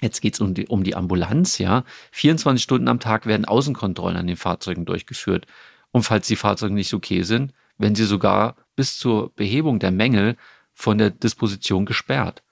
Jetzt 0.02 0.20
geht 0.20 0.34
es 0.34 0.40
um 0.40 0.52
die, 0.52 0.66
um 0.66 0.84
die 0.84 0.94
Ambulanz, 0.94 1.58
ja. 1.58 1.84
24 2.12 2.62
Stunden 2.62 2.88
am 2.88 3.00
Tag 3.00 3.26
werden 3.26 3.46
Außenkontrollen 3.46 4.18
an 4.18 4.26
den 4.26 4.36
Fahrzeugen 4.36 4.84
durchgeführt. 4.84 5.46
Und 5.90 6.02
falls 6.02 6.26
die 6.26 6.36
Fahrzeuge 6.36 6.74
nicht 6.74 6.92
okay 6.92 7.22
sind, 7.22 7.54
werden 7.78 7.94
sie 7.94 8.04
sogar 8.04 8.56
bis 8.74 8.98
zur 8.98 9.32
Behebung 9.34 9.78
der 9.78 9.90
Mängel 9.90 10.36
von 10.74 10.98
der 10.98 11.10
Disposition 11.10 11.86
gesperrt. 11.86 12.42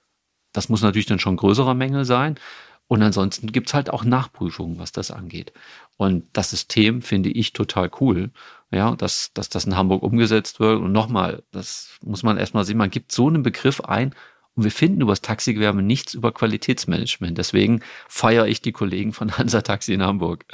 Das 0.53 0.69
muss 0.69 0.81
natürlich 0.81 1.05
dann 1.05 1.19
schon 1.19 1.37
größerer 1.37 1.75
Mängel 1.75 2.05
sein. 2.05 2.39
Und 2.87 3.01
ansonsten 3.01 3.51
gibt's 3.51 3.73
halt 3.73 3.89
auch 3.89 4.03
Nachprüfungen, 4.03 4.77
was 4.79 4.91
das 4.91 5.11
angeht. 5.11 5.53
Und 5.97 6.25
das 6.33 6.51
System 6.51 7.01
finde 7.01 7.29
ich 7.29 7.53
total 7.53 7.89
cool, 7.99 8.31
ja, 8.71 8.95
dass, 8.95 9.31
dass 9.33 9.49
das 9.49 9.65
in 9.65 9.75
Hamburg 9.75 10.03
umgesetzt 10.03 10.59
wird. 10.59 10.79
Und 10.79 10.91
nochmal, 10.91 11.43
das 11.51 11.97
muss 12.03 12.21
man 12.23 12.37
erstmal 12.37 12.63
sehen, 12.63 12.77
man 12.77 12.91
gibt 12.91 13.11
so 13.11 13.27
einen 13.27 13.43
Begriff 13.43 13.81
ein 13.81 14.13
und 14.55 14.63
wir 14.63 14.71
finden 14.71 15.01
über 15.01 15.11
das 15.11 15.21
Taxigewerbe 15.21 15.81
nichts 15.81 16.13
über 16.13 16.31
Qualitätsmanagement. 16.31 17.37
Deswegen 17.37 17.81
feiere 18.07 18.47
ich 18.47 18.61
die 18.61 18.71
Kollegen 18.71 19.11
von 19.11 19.37
Hansa 19.37 19.61
Taxi 19.61 19.93
in 19.93 20.01
Hamburg. 20.01 20.45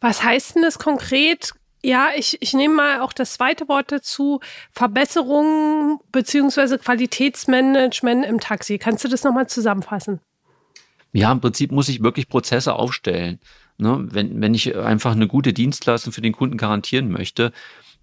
Was 0.00 0.22
heißt 0.22 0.56
denn 0.56 0.62
das 0.62 0.78
konkret? 0.78 1.52
Ja, 1.82 2.10
ich, 2.14 2.36
ich 2.40 2.54
nehme 2.54 2.74
mal 2.74 3.00
auch 3.00 3.12
das 3.12 3.34
zweite 3.34 3.68
Wort 3.68 3.90
dazu. 3.92 4.40
Verbesserung 4.72 6.00
beziehungsweise 6.12 6.78
Qualitätsmanagement 6.78 8.26
im 8.26 8.40
Taxi. 8.40 8.78
Kannst 8.78 9.04
du 9.04 9.08
das 9.08 9.24
nochmal 9.24 9.48
zusammenfassen? 9.48 10.20
Ja, 11.12 11.32
im 11.32 11.40
Prinzip 11.40 11.72
muss 11.72 11.88
ich 11.88 12.02
wirklich 12.02 12.28
Prozesse 12.28 12.74
aufstellen. 12.74 13.38
Ne? 13.78 14.06
Wenn, 14.10 14.42
wenn 14.42 14.54
ich 14.54 14.76
einfach 14.76 15.12
eine 15.12 15.28
gute 15.28 15.54
Dienstleistung 15.54 16.12
für 16.12 16.20
den 16.20 16.32
Kunden 16.32 16.58
garantieren 16.58 17.10
möchte, 17.10 17.52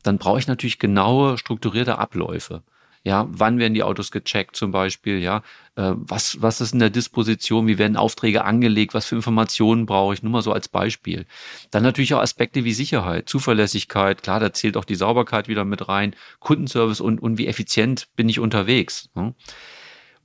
dann 0.01 0.17
brauche 0.17 0.39
ich 0.39 0.47
natürlich 0.47 0.79
genaue, 0.79 1.37
strukturierte 1.37 1.99
Abläufe. 1.99 2.63
Ja, 3.05 3.27
wann 3.29 3.59
werden 3.59 3.75
die 3.75 3.83
Autos 3.83 4.09
gecheckt 4.09 4.55
zum 4.55 4.71
Beispiel? 4.71 5.19
Ja, 5.19 5.43
äh, 5.75 5.93
was, 5.95 6.41
was 6.41 6.59
ist 6.59 6.73
in 6.73 6.79
der 6.79 6.89
Disposition? 6.89 7.67
Wie 7.67 7.77
werden 7.77 7.97
Aufträge 7.97 8.43
angelegt? 8.43 8.95
Was 8.95 9.05
für 9.05 9.15
Informationen 9.15 9.85
brauche 9.85 10.15
ich? 10.15 10.23
Nur 10.23 10.31
mal 10.31 10.41
so 10.41 10.51
als 10.51 10.67
Beispiel. 10.67 11.27
Dann 11.69 11.83
natürlich 11.83 12.15
auch 12.15 12.21
Aspekte 12.21 12.63
wie 12.63 12.73
Sicherheit, 12.73 13.29
Zuverlässigkeit. 13.29 14.23
Klar, 14.23 14.39
da 14.39 14.53
zählt 14.53 14.75
auch 14.75 14.85
die 14.85 14.95
Sauberkeit 14.95 15.47
wieder 15.47 15.65
mit 15.65 15.87
rein. 15.87 16.15
Kundenservice 16.39 16.99
und, 16.99 17.21
und 17.21 17.37
wie 17.37 17.45
effizient 17.45 18.07
bin 18.15 18.27
ich 18.27 18.39
unterwegs? 18.39 19.09
Ne? 19.13 19.35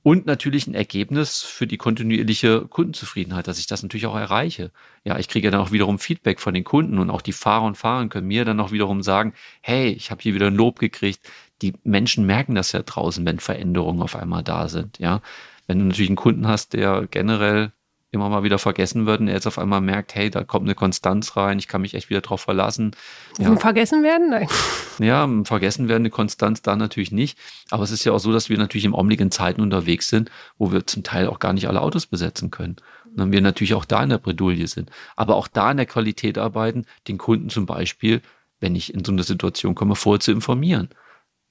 Und 0.03 0.25
natürlich 0.25 0.65
ein 0.65 0.73
Ergebnis 0.73 1.41
für 1.43 1.67
die 1.67 1.77
kontinuierliche 1.77 2.61
Kundenzufriedenheit, 2.61 3.47
dass 3.47 3.59
ich 3.59 3.67
das 3.67 3.83
natürlich 3.83 4.07
auch 4.07 4.15
erreiche. 4.15 4.71
Ja, 5.03 5.19
ich 5.19 5.27
kriege 5.27 5.51
dann 5.51 5.59
auch 5.59 5.71
wiederum 5.71 5.99
Feedback 5.99 6.39
von 6.39 6.55
den 6.55 6.63
Kunden 6.63 6.97
und 6.97 7.11
auch 7.11 7.21
die 7.21 7.33
Fahrer 7.33 7.65
und 7.65 7.77
Fahrer 7.77 8.07
können 8.07 8.27
mir 8.27 8.43
dann 8.43 8.59
auch 8.59 8.71
wiederum 8.71 9.03
sagen, 9.03 9.33
hey, 9.61 9.89
ich 9.89 10.09
habe 10.09 10.23
hier 10.23 10.33
wieder 10.33 10.47
ein 10.47 10.55
Lob 10.55 10.79
gekriegt, 10.79 11.21
die 11.61 11.73
Menschen 11.83 12.25
merken 12.25 12.55
das 12.55 12.71
ja 12.71 12.81
draußen, 12.81 13.25
wenn 13.25 13.39
Veränderungen 13.39 14.01
auf 14.01 14.15
einmal 14.15 14.43
da 14.43 14.67
sind. 14.67 14.99
Ja, 14.99 15.21
wenn 15.67 15.79
du 15.79 15.85
natürlich 15.85 16.09
einen 16.09 16.15
Kunden 16.15 16.47
hast, 16.47 16.73
der 16.73 17.07
generell 17.09 17.71
immer 18.13 18.27
mal 18.27 18.43
wieder 18.43 18.59
vergessen 18.59 19.05
wird 19.05 19.21
und 19.21 19.29
er 19.29 19.35
jetzt 19.35 19.47
auf 19.47 19.57
einmal 19.57 19.79
merkt, 19.79 20.15
hey, 20.15 20.29
da 20.29 20.43
kommt 20.43 20.65
eine 20.65 20.75
Konstanz 20.75 21.37
rein, 21.37 21.59
ich 21.59 21.69
kann 21.69 21.81
mich 21.81 21.93
echt 21.93 22.09
wieder 22.09 22.19
drauf 22.19 22.41
verlassen. 22.41 22.91
Ja. 23.39 23.55
Vergessen 23.55 24.03
werden? 24.03 24.29
Nein. 24.29 24.47
Ja, 24.99 25.27
vergessen 25.45 25.87
werden 25.87 26.03
eine 26.03 26.11
Konstanz 26.11 26.61
da 26.61 26.75
natürlich 26.75 27.11
nicht. 27.11 27.35
Aber 27.71 27.81
es 27.81 27.89
ist 27.89 28.03
ja 28.03 28.11
auch 28.11 28.19
so, 28.19 28.31
dass 28.31 28.49
wir 28.49 28.57
natürlich 28.59 28.85
im 28.85 28.93
Augenblick 28.93 29.19
in 29.19 29.31
Zeiten 29.31 29.61
unterwegs 29.61 30.09
sind, 30.09 30.29
wo 30.59 30.71
wir 30.71 30.85
zum 30.85 31.01
Teil 31.01 31.25
auch 31.27 31.39
gar 31.39 31.53
nicht 31.53 31.67
alle 31.67 31.81
Autos 31.81 32.05
besetzen 32.05 32.51
können. 32.51 32.75
Und 33.05 33.17
dann 33.17 33.31
wir 33.31 33.41
natürlich 33.41 33.73
auch 33.73 33.85
da 33.85 34.03
in 34.03 34.09
der 34.09 34.19
Bredouille 34.19 34.67
sind. 34.67 34.91
Aber 35.15 35.37
auch 35.37 35.47
da 35.47 35.71
in 35.71 35.77
der 35.77 35.87
Qualität 35.87 36.37
arbeiten, 36.37 36.85
den 37.07 37.17
Kunden 37.17 37.49
zum 37.49 37.65
Beispiel, 37.65 38.21
wenn 38.59 38.75
ich 38.75 38.93
in 38.93 39.03
so 39.03 39.11
eine 39.11 39.23
Situation 39.23 39.73
komme, 39.73 39.95
vorher 39.95 40.19
zu 40.19 40.31
informieren. 40.31 40.89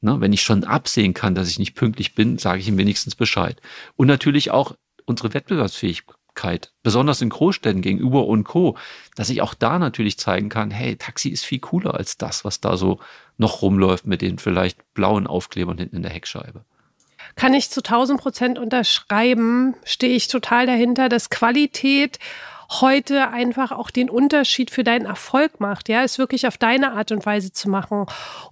Ne, 0.02 0.18
wenn 0.20 0.32
ich 0.32 0.42
schon 0.42 0.64
absehen 0.64 1.12
kann, 1.12 1.34
dass 1.34 1.48
ich 1.48 1.58
nicht 1.58 1.74
pünktlich 1.74 2.14
bin, 2.14 2.38
sage 2.38 2.60
ich 2.60 2.68
ihm 2.68 2.78
wenigstens 2.78 3.14
Bescheid. 3.14 3.60
Und 3.96 4.06
natürlich 4.06 4.50
auch 4.50 4.74
unsere 5.04 5.34
Wettbewerbsfähigkeit, 5.34 6.72
besonders 6.82 7.20
in 7.20 7.28
Großstädten 7.28 7.82
gegenüber 7.82 8.26
und 8.26 8.44
Co., 8.44 8.78
dass 9.14 9.28
ich 9.28 9.42
auch 9.42 9.52
da 9.52 9.78
natürlich 9.78 10.18
zeigen 10.18 10.48
kann, 10.48 10.70
hey, 10.70 10.96
Taxi 10.96 11.28
ist 11.28 11.44
viel 11.44 11.58
cooler 11.58 11.94
als 11.94 12.16
das, 12.16 12.46
was 12.46 12.60
da 12.62 12.78
so 12.78 12.98
noch 13.36 13.60
rumläuft 13.60 14.06
mit 14.06 14.22
den 14.22 14.38
vielleicht 14.38 14.78
blauen 14.94 15.26
Aufklebern 15.26 15.76
hinten 15.76 15.96
in 15.96 16.02
der 16.02 16.12
Heckscheibe. 16.12 16.64
Kann 17.36 17.52
ich 17.52 17.68
zu 17.68 17.80
1000 17.80 18.20
Prozent 18.20 18.58
unterschreiben, 18.58 19.74
stehe 19.84 20.16
ich 20.16 20.28
total 20.28 20.66
dahinter, 20.66 21.10
dass 21.10 21.28
Qualität 21.28 22.18
heute 22.70 23.30
einfach 23.30 23.72
auch 23.72 23.90
den 23.90 24.08
Unterschied 24.08 24.70
für 24.70 24.84
deinen 24.84 25.04
Erfolg 25.04 25.58
macht, 25.58 25.88
ja, 25.88 26.04
es 26.04 26.18
wirklich 26.18 26.46
auf 26.46 26.56
deine 26.56 26.92
Art 26.92 27.10
und 27.10 27.26
Weise 27.26 27.52
zu 27.52 27.68
machen 27.68 28.06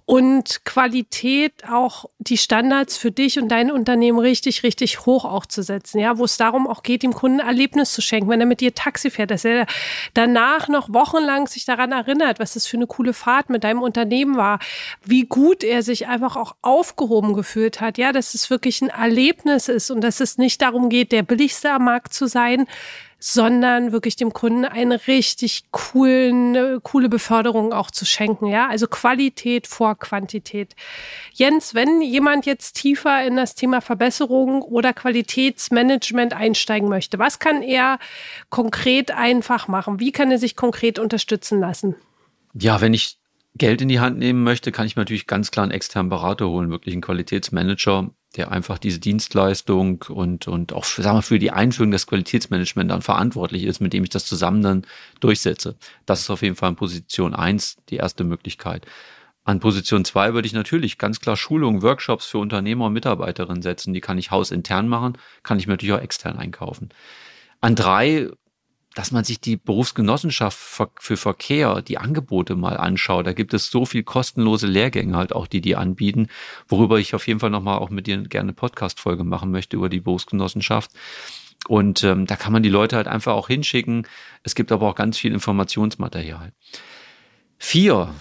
und 0.05 0.65
Qualität 0.65 1.63
auch 1.69 2.05
die 2.17 2.37
Standards 2.37 2.97
für 2.97 3.11
dich 3.11 3.39
und 3.39 3.47
dein 3.47 3.71
Unternehmen 3.71 4.19
richtig, 4.19 4.63
richtig 4.63 5.05
hoch 5.05 5.23
auch 5.23 5.45
zu 5.45 5.63
setzen, 5.63 5.99
ja, 5.99 6.17
wo 6.17 6.25
es 6.25 6.35
darum 6.35 6.67
auch 6.67 6.83
geht, 6.83 7.03
dem 7.03 7.13
Kunden 7.13 7.39
Erlebnis 7.39 7.93
zu 7.93 8.01
schenken, 8.01 8.29
wenn 8.29 8.41
er 8.41 8.45
mit 8.45 8.59
dir 8.59 8.75
Taxi 8.75 9.09
fährt, 9.09 9.31
dass 9.31 9.45
er 9.45 9.65
danach 10.13 10.67
noch 10.67 10.91
wochenlang 10.93 11.47
sich 11.47 11.63
daran 11.63 11.93
erinnert, 11.93 12.39
was 12.39 12.53
das 12.53 12.67
für 12.67 12.75
eine 12.75 12.87
coole 12.87 13.13
Fahrt 13.13 13.49
mit 13.49 13.63
deinem 13.63 13.81
Unternehmen 13.81 14.35
war, 14.35 14.59
wie 15.05 15.23
gut 15.23 15.63
er 15.63 15.81
sich 15.81 16.07
einfach 16.07 16.35
auch 16.35 16.55
aufgehoben 16.61 17.33
gefühlt 17.35 17.79
hat, 17.79 17.97
ja, 17.97 18.11
dass 18.11 18.33
es 18.33 18.49
wirklich 18.49 18.81
ein 18.81 18.89
Erlebnis 18.89 19.69
ist 19.69 19.91
und 19.91 20.01
dass 20.01 20.19
es 20.19 20.37
nicht 20.37 20.61
darum 20.61 20.89
geht, 20.89 21.13
der 21.13 21.23
billigste 21.23 21.71
am 21.71 21.85
Markt 21.85 22.13
zu 22.13 22.27
sein, 22.27 22.67
sondern 23.19 23.91
wirklich 23.91 24.15
dem 24.15 24.31
Kunden 24.31 24.63
eine 24.63 25.07
richtig 25.07 25.63
coolen, 25.71 26.81
coole 26.83 27.09
Beförderung 27.09 27.73
auch 27.73 27.91
zu 27.91 28.05
schenken. 28.05 28.47
Ja, 28.47 28.67
also 28.69 28.87
Qualität 28.87 29.67
vor 29.67 29.99
Quantität. 29.99 30.75
Jens, 31.33 31.75
wenn 31.75 32.01
jemand 32.01 32.45
jetzt 32.45 32.73
tiefer 32.73 33.25
in 33.25 33.35
das 33.35 33.55
Thema 33.55 33.81
Verbesserung 33.81 34.61
oder 34.61 34.93
Qualitätsmanagement 34.93 36.33
einsteigen 36.33 36.87
möchte, 36.87 37.19
was 37.19 37.39
kann 37.39 37.61
er 37.61 37.99
konkret 38.49 39.11
einfach 39.11 39.67
machen? 39.67 39.99
Wie 39.99 40.13
kann 40.13 40.31
er 40.31 40.39
sich 40.39 40.55
konkret 40.55 40.97
unterstützen 40.97 41.59
lassen? 41.59 41.95
Ja, 42.53 42.79
wenn 42.79 42.93
ich 42.93 43.19
Geld 43.55 43.81
in 43.81 43.89
die 43.89 43.99
Hand 43.99 44.17
nehmen 44.17 44.43
möchte, 44.43 44.71
kann 44.71 44.85
ich 44.85 44.95
mir 44.95 45.01
natürlich 45.01 45.27
ganz 45.27 45.51
klar 45.51 45.63
einen 45.63 45.71
externen 45.71 46.09
Berater 46.09 46.47
holen, 46.47 46.69
wirklich 46.69 46.93
einen 46.93 47.01
Qualitätsmanager, 47.01 48.11
der 48.35 48.51
einfach 48.51 48.77
diese 48.77 48.99
Dienstleistung 48.99 50.05
und, 50.07 50.47
und 50.47 50.73
auch 50.73 50.83
sagen 50.83 51.17
wir, 51.17 51.21
für 51.23 51.39
die 51.39 51.51
Einführung 51.51 51.91
des 51.91 52.05
Qualitätsmanagements 52.05 52.91
dann 52.91 53.01
verantwortlich 53.01 53.63
ist, 53.63 53.79
mit 53.79 53.93
dem 53.93 54.03
ich 54.03 54.09
das 54.09 54.25
zusammen 54.25 54.61
dann 54.61 54.85
durchsetze. 55.19 55.75
Das 56.05 56.21
ist 56.21 56.29
auf 56.29 56.41
jeden 56.41 56.55
Fall 56.55 56.69
in 56.69 56.75
Position 56.75 57.33
eins 57.33 57.77
die 57.89 57.97
erste 57.97 58.23
Möglichkeit. 58.23 58.85
An 59.45 59.59
Position 59.59 60.05
zwei 60.05 60.35
würde 60.35 60.45
ich 60.45 60.53
natürlich 60.53 60.99
ganz 60.99 61.19
klar 61.19 61.35
Schulungen, 61.35 61.81
Workshops 61.81 62.27
für 62.27 62.37
Unternehmer 62.37 62.85
und 62.85 62.93
Mitarbeiterinnen 62.93 63.63
setzen. 63.63 63.95
Die 63.95 64.01
kann 64.01 64.19
ich 64.19 64.29
hausintern 64.29 64.87
machen, 64.87 65.17
kann 65.41 65.57
ich 65.57 65.65
mir 65.65 65.73
natürlich 65.73 65.95
auch 65.95 66.01
extern 66.01 66.37
einkaufen. 66.37 66.89
An 67.59 67.75
drei 67.75 68.29
dass 68.95 69.11
man 69.11 69.23
sich 69.23 69.39
die 69.39 69.55
Berufsgenossenschaft 69.55 70.57
für 70.99 71.17
Verkehr, 71.17 71.81
die 71.81 71.99
Angebote 71.99 72.55
mal 72.55 72.75
anschaut. 72.75 73.27
Da 73.27 73.33
gibt 73.33 73.53
es 73.53 73.69
so 73.69 73.85
viel 73.85 74.03
kostenlose 74.03 74.67
Lehrgänge 74.67 75.15
halt 75.15 75.33
auch, 75.33 75.47
die 75.47 75.61
die 75.61 75.75
anbieten, 75.75 76.27
worüber 76.67 76.99
ich 76.99 77.13
auf 77.13 77.27
jeden 77.27 77.39
Fall 77.39 77.51
nochmal 77.51 77.77
auch 77.77 77.91
mit 77.91 78.07
dir 78.07 78.17
gerne 78.23 78.51
Podcast-Folge 78.51 79.23
machen 79.23 79.51
möchte 79.51 79.77
über 79.77 79.89
die 79.89 80.01
Berufsgenossenschaft. 80.01 80.91
Und 81.67 82.03
ähm, 82.03 82.25
da 82.25 82.35
kann 82.35 82.53
man 82.53 82.63
die 82.63 82.69
Leute 82.69 82.95
halt 82.95 83.07
einfach 83.07 83.33
auch 83.33 83.47
hinschicken. 83.47 84.07
Es 84.43 84.55
gibt 84.55 84.71
aber 84.71 84.87
auch 84.87 84.95
ganz 84.95 85.17
viel 85.17 85.33
Informationsmaterial. 85.33 86.53
Vier, 87.57 88.15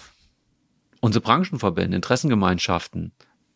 unsere 1.01 1.23
Branchenverbände, 1.23 1.97
Interessengemeinschaften 1.97 3.13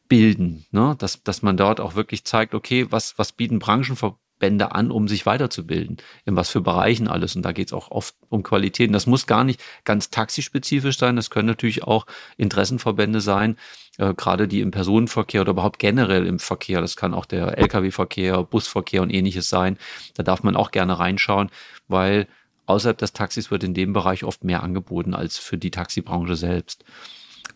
bilden, 0.09 0.65
ne? 0.71 0.95
dass, 0.99 1.23
dass 1.25 1.43
man 1.43 1.57
dort 1.57 1.81
auch 1.81 1.95
wirklich 1.95 2.25
zeigt, 2.25 2.55
okay, 2.55 2.87
was, 2.91 3.19
was 3.19 3.33
bieten 3.33 3.59
Branchenverbände 3.59 4.22
Bände 4.43 4.75
an, 4.75 4.91
um 4.91 5.07
sich 5.07 5.25
weiterzubilden. 5.25 5.99
In 6.25 6.35
was 6.35 6.51
für 6.51 6.61
Bereichen 6.61 7.07
alles. 7.07 7.37
Und 7.37 7.43
da 7.43 7.53
geht 7.53 7.69
es 7.69 7.73
auch 7.73 7.93
oft 7.93 8.17
um 8.29 8.43
Qualitäten. 8.43 8.93
Das 8.93 9.07
muss 9.07 9.29
gar 9.29 9.45
nicht 9.45 9.63
ganz 9.85 10.11
taxispezifisch 10.11 10.99
sein. 10.99 11.15
Das 11.15 11.31
können 11.31 11.47
natürlich 11.47 11.85
auch 11.85 12.07
Interessenverbände 12.39 13.21
sein, 13.21 13.57
äh, 13.99 14.15
gerade 14.15 14.49
die 14.49 14.61
im 14.61 14.73
Personenverkehr 14.73 15.43
oder 15.43 15.53
überhaupt 15.53 15.79
generell 15.79 16.27
im 16.27 16.41
Verkehr. 16.41 16.81
Das 16.81 16.97
kann 16.97 17.15
auch 17.15 17.25
der 17.25 17.57
Lkw-Verkehr, 17.57 18.43
Busverkehr 18.43 19.03
und 19.03 19.11
ähnliches 19.11 19.49
sein. 19.49 19.79
Da 20.17 20.25
darf 20.25 20.43
man 20.43 20.57
auch 20.57 20.73
gerne 20.73 20.99
reinschauen, 20.99 21.49
weil 21.87 22.27
außerhalb 22.67 22.99
des 22.99 23.13
Taxis 23.13 23.53
wird 23.53 23.63
in 23.63 23.75
dem 23.75 23.93
Bereich 23.93 24.25
oft 24.25 24.43
mehr 24.43 24.65
angeboten 24.65 25.15
als 25.15 25.39
für 25.39 25.57
die 25.57 25.71
Taxibranche 25.71 26.35
selbst. 26.35 26.85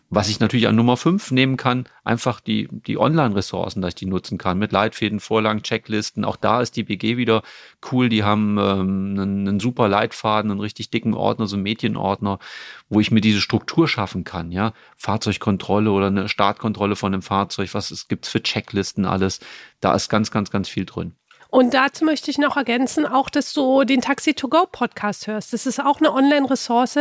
Was 0.09 0.29
ich 0.29 0.39
natürlich 0.39 0.69
an 0.69 0.75
Nummer 0.77 0.95
5 0.95 1.31
nehmen 1.31 1.57
kann, 1.57 1.83
einfach 2.05 2.39
die, 2.39 2.69
die 2.71 2.97
Online-Ressourcen, 2.97 3.81
dass 3.81 3.89
ich 3.89 3.95
die 3.95 4.05
nutzen 4.05 4.37
kann, 4.37 4.57
mit 4.57 4.71
Leitfäden, 4.71 5.19
Vorlagen, 5.19 5.63
Checklisten. 5.63 6.23
Auch 6.23 6.37
da 6.37 6.61
ist 6.61 6.77
die 6.77 6.83
BG 6.83 7.17
wieder 7.17 7.43
cool. 7.91 8.07
Die 8.07 8.23
haben 8.23 8.57
ähm, 8.57 9.15
einen, 9.19 9.47
einen 9.47 9.59
super 9.59 9.89
Leitfaden, 9.89 10.49
einen 10.49 10.61
richtig 10.61 10.91
dicken 10.91 11.13
Ordner, 11.13 11.47
so 11.47 11.57
einen 11.57 11.63
Medienordner, 11.63 12.39
wo 12.87 13.01
ich 13.01 13.11
mir 13.11 13.19
diese 13.19 13.41
Struktur 13.41 13.89
schaffen 13.89 14.23
kann. 14.23 14.53
Ja, 14.53 14.71
Fahrzeugkontrolle 14.95 15.91
oder 15.91 16.07
eine 16.07 16.29
Startkontrolle 16.29 16.95
von 16.95 17.13
einem 17.13 17.21
Fahrzeug. 17.21 17.73
Was 17.73 17.91
es 17.91 18.07
gibt 18.07 18.27
für 18.27 18.41
Checklisten 18.41 19.03
alles. 19.03 19.41
Da 19.81 19.93
ist 19.93 20.07
ganz, 20.07 20.31
ganz, 20.31 20.51
ganz 20.51 20.69
viel 20.69 20.85
drin. 20.85 21.15
Und 21.49 21.73
dazu 21.73 22.05
möchte 22.05 22.29
ich 22.31 22.37
noch 22.37 22.57
ergänzen, 22.57 23.05
auch, 23.05 23.29
dass 23.29 23.53
du 23.53 23.83
den 23.83 24.01
Taxi-to-Go-Podcast 24.01 25.27
hörst. 25.27 25.53
Das 25.53 25.65
ist 25.65 25.79
auch 25.79 25.99
eine 25.99 26.13
Online-Ressource, 26.13 26.99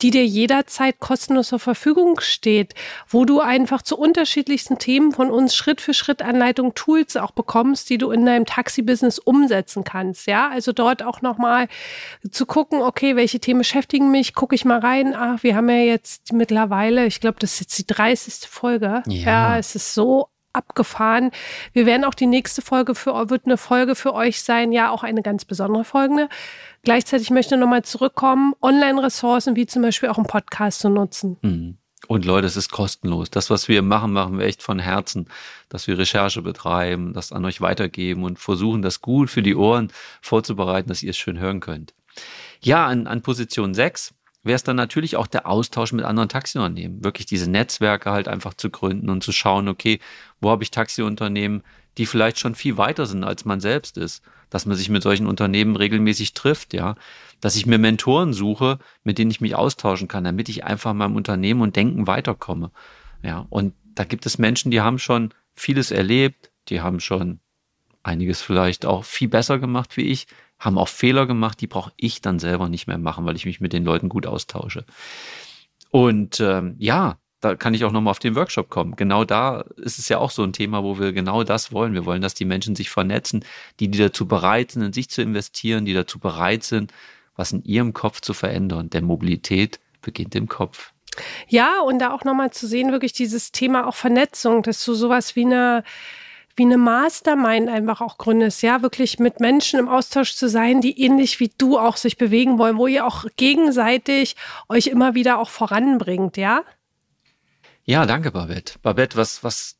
die 0.00 0.10
dir 0.10 0.24
jederzeit 0.24 1.00
kostenlos 1.00 1.48
zur 1.48 1.58
Verfügung 1.58 2.20
steht, 2.20 2.74
wo 3.08 3.24
du 3.24 3.40
einfach 3.40 3.82
zu 3.82 3.98
unterschiedlichsten 3.98 4.78
Themen 4.78 5.12
von 5.12 5.30
uns 5.30 5.54
Schritt 5.54 5.80
für 5.80 5.94
Schritt 5.94 6.22
Anleitung, 6.22 6.74
Tools 6.74 7.16
auch 7.16 7.32
bekommst, 7.32 7.90
die 7.90 7.98
du 7.98 8.10
in 8.10 8.24
deinem 8.24 8.46
Taxi-Business 8.46 9.18
umsetzen 9.18 9.84
kannst. 9.84 10.26
Ja, 10.26 10.48
also 10.48 10.72
dort 10.72 11.02
auch 11.02 11.22
nochmal 11.22 11.68
zu 12.30 12.46
gucken, 12.46 12.82
okay, 12.82 13.16
welche 13.16 13.40
Themen 13.40 13.60
beschäftigen 13.60 14.10
mich, 14.10 14.34
gucke 14.34 14.54
ich 14.54 14.64
mal 14.64 14.78
rein. 14.78 15.14
Ach, 15.16 15.42
wir 15.42 15.56
haben 15.56 15.68
ja 15.68 15.76
jetzt 15.76 16.32
mittlerweile, 16.32 17.06
ich 17.06 17.20
glaube, 17.20 17.36
das 17.40 17.54
ist 17.54 17.60
jetzt 17.60 17.78
die 17.78 17.86
30. 17.86 18.48
Folge. 18.48 19.02
Ja, 19.06 19.26
ja 19.26 19.58
es 19.58 19.74
ist 19.74 19.94
so 19.94 20.28
abgefahren. 20.52 21.30
Wir 21.72 21.86
werden 21.86 22.04
auch 22.04 22.14
die 22.14 22.26
nächste 22.26 22.62
Folge 22.62 22.94
für 22.94 23.12
wird 23.30 23.46
eine 23.46 23.56
Folge 23.56 23.94
für 23.94 24.14
euch 24.14 24.42
sein, 24.42 24.72
ja 24.72 24.90
auch 24.90 25.02
eine 25.02 25.22
ganz 25.22 25.44
besondere 25.44 25.84
Folge. 25.84 26.28
Gleichzeitig 26.82 27.30
möchte 27.30 27.54
ich 27.54 27.60
nochmal 27.60 27.82
zurückkommen, 27.82 28.54
Online-Ressourcen 28.60 29.56
wie 29.56 29.66
zum 29.66 29.82
Beispiel 29.82 30.08
auch 30.08 30.18
einen 30.18 30.26
Podcast 30.26 30.80
zu 30.80 30.88
nutzen. 30.88 31.38
Mhm. 31.42 31.78
Und 32.08 32.24
Leute, 32.24 32.46
es 32.46 32.56
ist 32.56 32.70
kostenlos. 32.72 33.30
Das, 33.30 33.48
was 33.48 33.68
wir 33.68 33.80
machen, 33.80 34.12
machen 34.12 34.38
wir 34.38 34.46
echt 34.46 34.62
von 34.62 34.80
Herzen, 34.80 35.28
dass 35.68 35.86
wir 35.86 35.98
Recherche 35.98 36.42
betreiben, 36.42 37.12
das 37.12 37.30
an 37.30 37.44
euch 37.44 37.60
weitergeben 37.60 38.24
und 38.24 38.40
versuchen, 38.40 38.82
das 38.82 39.00
gut 39.00 39.30
für 39.30 39.42
die 39.42 39.54
Ohren 39.54 39.92
vorzubereiten, 40.20 40.88
dass 40.88 41.02
ihr 41.02 41.10
es 41.10 41.16
schön 41.16 41.38
hören 41.38 41.60
könnt. 41.60 41.94
Ja, 42.60 42.86
an, 42.86 43.06
an 43.06 43.22
Position 43.22 43.72
6 43.72 44.14
wäre 44.42 44.56
es 44.56 44.64
dann 44.64 44.76
natürlich 44.76 45.16
auch 45.16 45.26
der 45.26 45.46
Austausch 45.46 45.92
mit 45.92 46.04
anderen 46.04 46.28
Taxiunternehmen. 46.28 47.04
Wirklich 47.04 47.26
diese 47.26 47.50
Netzwerke 47.50 48.10
halt 48.10 48.28
einfach 48.28 48.54
zu 48.54 48.70
gründen 48.70 49.10
und 49.10 49.22
zu 49.22 49.32
schauen, 49.32 49.68
okay, 49.68 50.00
wo 50.40 50.50
habe 50.50 50.62
ich 50.64 50.70
Taxiunternehmen, 50.70 51.62
die 51.98 52.06
vielleicht 52.06 52.38
schon 52.38 52.54
viel 52.54 52.76
weiter 52.76 53.06
sind, 53.06 53.24
als 53.24 53.44
man 53.44 53.60
selbst 53.60 53.96
ist. 53.98 54.22
Dass 54.50 54.66
man 54.66 54.76
sich 54.76 54.88
mit 54.88 55.02
solchen 55.02 55.26
Unternehmen 55.26 55.76
regelmäßig 55.76 56.34
trifft, 56.34 56.74
ja. 56.74 56.96
Dass 57.40 57.56
ich 57.56 57.66
mir 57.66 57.78
Mentoren 57.78 58.32
suche, 58.32 58.78
mit 59.04 59.18
denen 59.18 59.30
ich 59.30 59.40
mich 59.40 59.54
austauschen 59.54 60.08
kann, 60.08 60.24
damit 60.24 60.48
ich 60.48 60.64
einfach 60.64 60.92
meinem 60.92 61.16
Unternehmen 61.16 61.62
und 61.62 61.76
Denken 61.76 62.06
weiterkomme. 62.06 62.70
Ja. 63.22 63.46
Und 63.48 63.74
da 63.94 64.04
gibt 64.04 64.26
es 64.26 64.38
Menschen, 64.38 64.70
die 64.70 64.80
haben 64.80 64.98
schon 64.98 65.32
vieles 65.54 65.90
erlebt, 65.90 66.50
die 66.68 66.80
haben 66.80 67.00
schon 67.00 67.40
einiges 68.02 68.42
vielleicht 68.42 68.84
auch 68.84 69.04
viel 69.04 69.28
besser 69.28 69.58
gemacht 69.58 69.96
wie 69.96 70.08
ich, 70.08 70.26
haben 70.62 70.78
auch 70.78 70.88
Fehler 70.88 71.26
gemacht, 71.26 71.60
die 71.60 71.66
brauche 71.66 71.92
ich 71.96 72.20
dann 72.20 72.38
selber 72.38 72.68
nicht 72.68 72.86
mehr 72.86 72.98
machen, 72.98 73.26
weil 73.26 73.36
ich 73.36 73.46
mich 73.46 73.60
mit 73.60 73.72
den 73.72 73.84
Leuten 73.84 74.08
gut 74.08 74.26
austausche. 74.26 74.84
Und 75.90 76.40
ähm, 76.40 76.76
ja, 76.78 77.18
da 77.40 77.56
kann 77.56 77.74
ich 77.74 77.84
auch 77.84 77.90
nochmal 77.90 78.12
auf 78.12 78.20
den 78.20 78.36
Workshop 78.36 78.70
kommen. 78.70 78.94
Genau 78.94 79.24
da 79.24 79.64
ist 79.76 79.98
es 79.98 80.08
ja 80.08 80.18
auch 80.18 80.30
so 80.30 80.44
ein 80.44 80.52
Thema, 80.52 80.84
wo 80.84 81.00
wir 81.00 81.12
genau 81.12 81.42
das 81.42 81.72
wollen. 81.72 81.94
Wir 81.94 82.06
wollen, 82.06 82.22
dass 82.22 82.34
die 82.34 82.44
Menschen 82.44 82.76
sich 82.76 82.90
vernetzen, 82.90 83.44
die, 83.80 83.88
die 83.88 83.98
dazu 83.98 84.28
bereit 84.28 84.70
sind, 84.70 84.82
in 84.82 84.92
sich 84.92 85.10
zu 85.10 85.20
investieren, 85.20 85.84
die 85.84 85.94
dazu 85.94 86.20
bereit 86.20 86.62
sind, 86.62 86.92
was 87.34 87.50
in 87.50 87.64
ihrem 87.64 87.92
Kopf 87.92 88.20
zu 88.20 88.32
verändern. 88.32 88.88
Denn 88.88 89.04
Mobilität 89.04 89.80
beginnt 90.00 90.36
im 90.36 90.48
Kopf. 90.48 90.92
Ja, 91.48 91.80
und 91.80 91.98
da 91.98 92.12
auch 92.12 92.24
nochmal 92.24 92.52
zu 92.52 92.68
sehen, 92.68 92.92
wirklich 92.92 93.12
dieses 93.12 93.50
Thema 93.50 93.88
auch 93.88 93.96
Vernetzung, 93.96 94.62
dass 94.62 94.84
du 94.84 94.94
sowas 94.94 95.34
wie 95.34 95.44
eine 95.44 95.82
wie 96.56 96.64
eine 96.64 96.76
Mastermind 96.76 97.68
einfach 97.68 98.00
auch 98.00 98.18
gründest, 98.18 98.62
ja, 98.62 98.82
wirklich 98.82 99.18
mit 99.18 99.40
Menschen 99.40 99.78
im 99.78 99.88
Austausch 99.88 100.34
zu 100.34 100.48
sein, 100.48 100.80
die 100.80 101.00
ähnlich 101.00 101.40
wie 101.40 101.52
du 101.56 101.78
auch 101.78 101.96
sich 101.96 102.16
bewegen 102.16 102.58
wollen, 102.58 102.76
wo 102.76 102.86
ihr 102.86 103.06
auch 103.06 103.24
gegenseitig 103.36 104.36
euch 104.68 104.88
immer 104.88 105.14
wieder 105.14 105.38
auch 105.38 105.50
voranbringt, 105.50 106.36
ja? 106.36 106.62
Ja, 107.84 108.06
danke, 108.06 108.30
Babette. 108.30 108.78
Babette, 108.80 109.16
was, 109.16 109.42
was, 109.42 109.76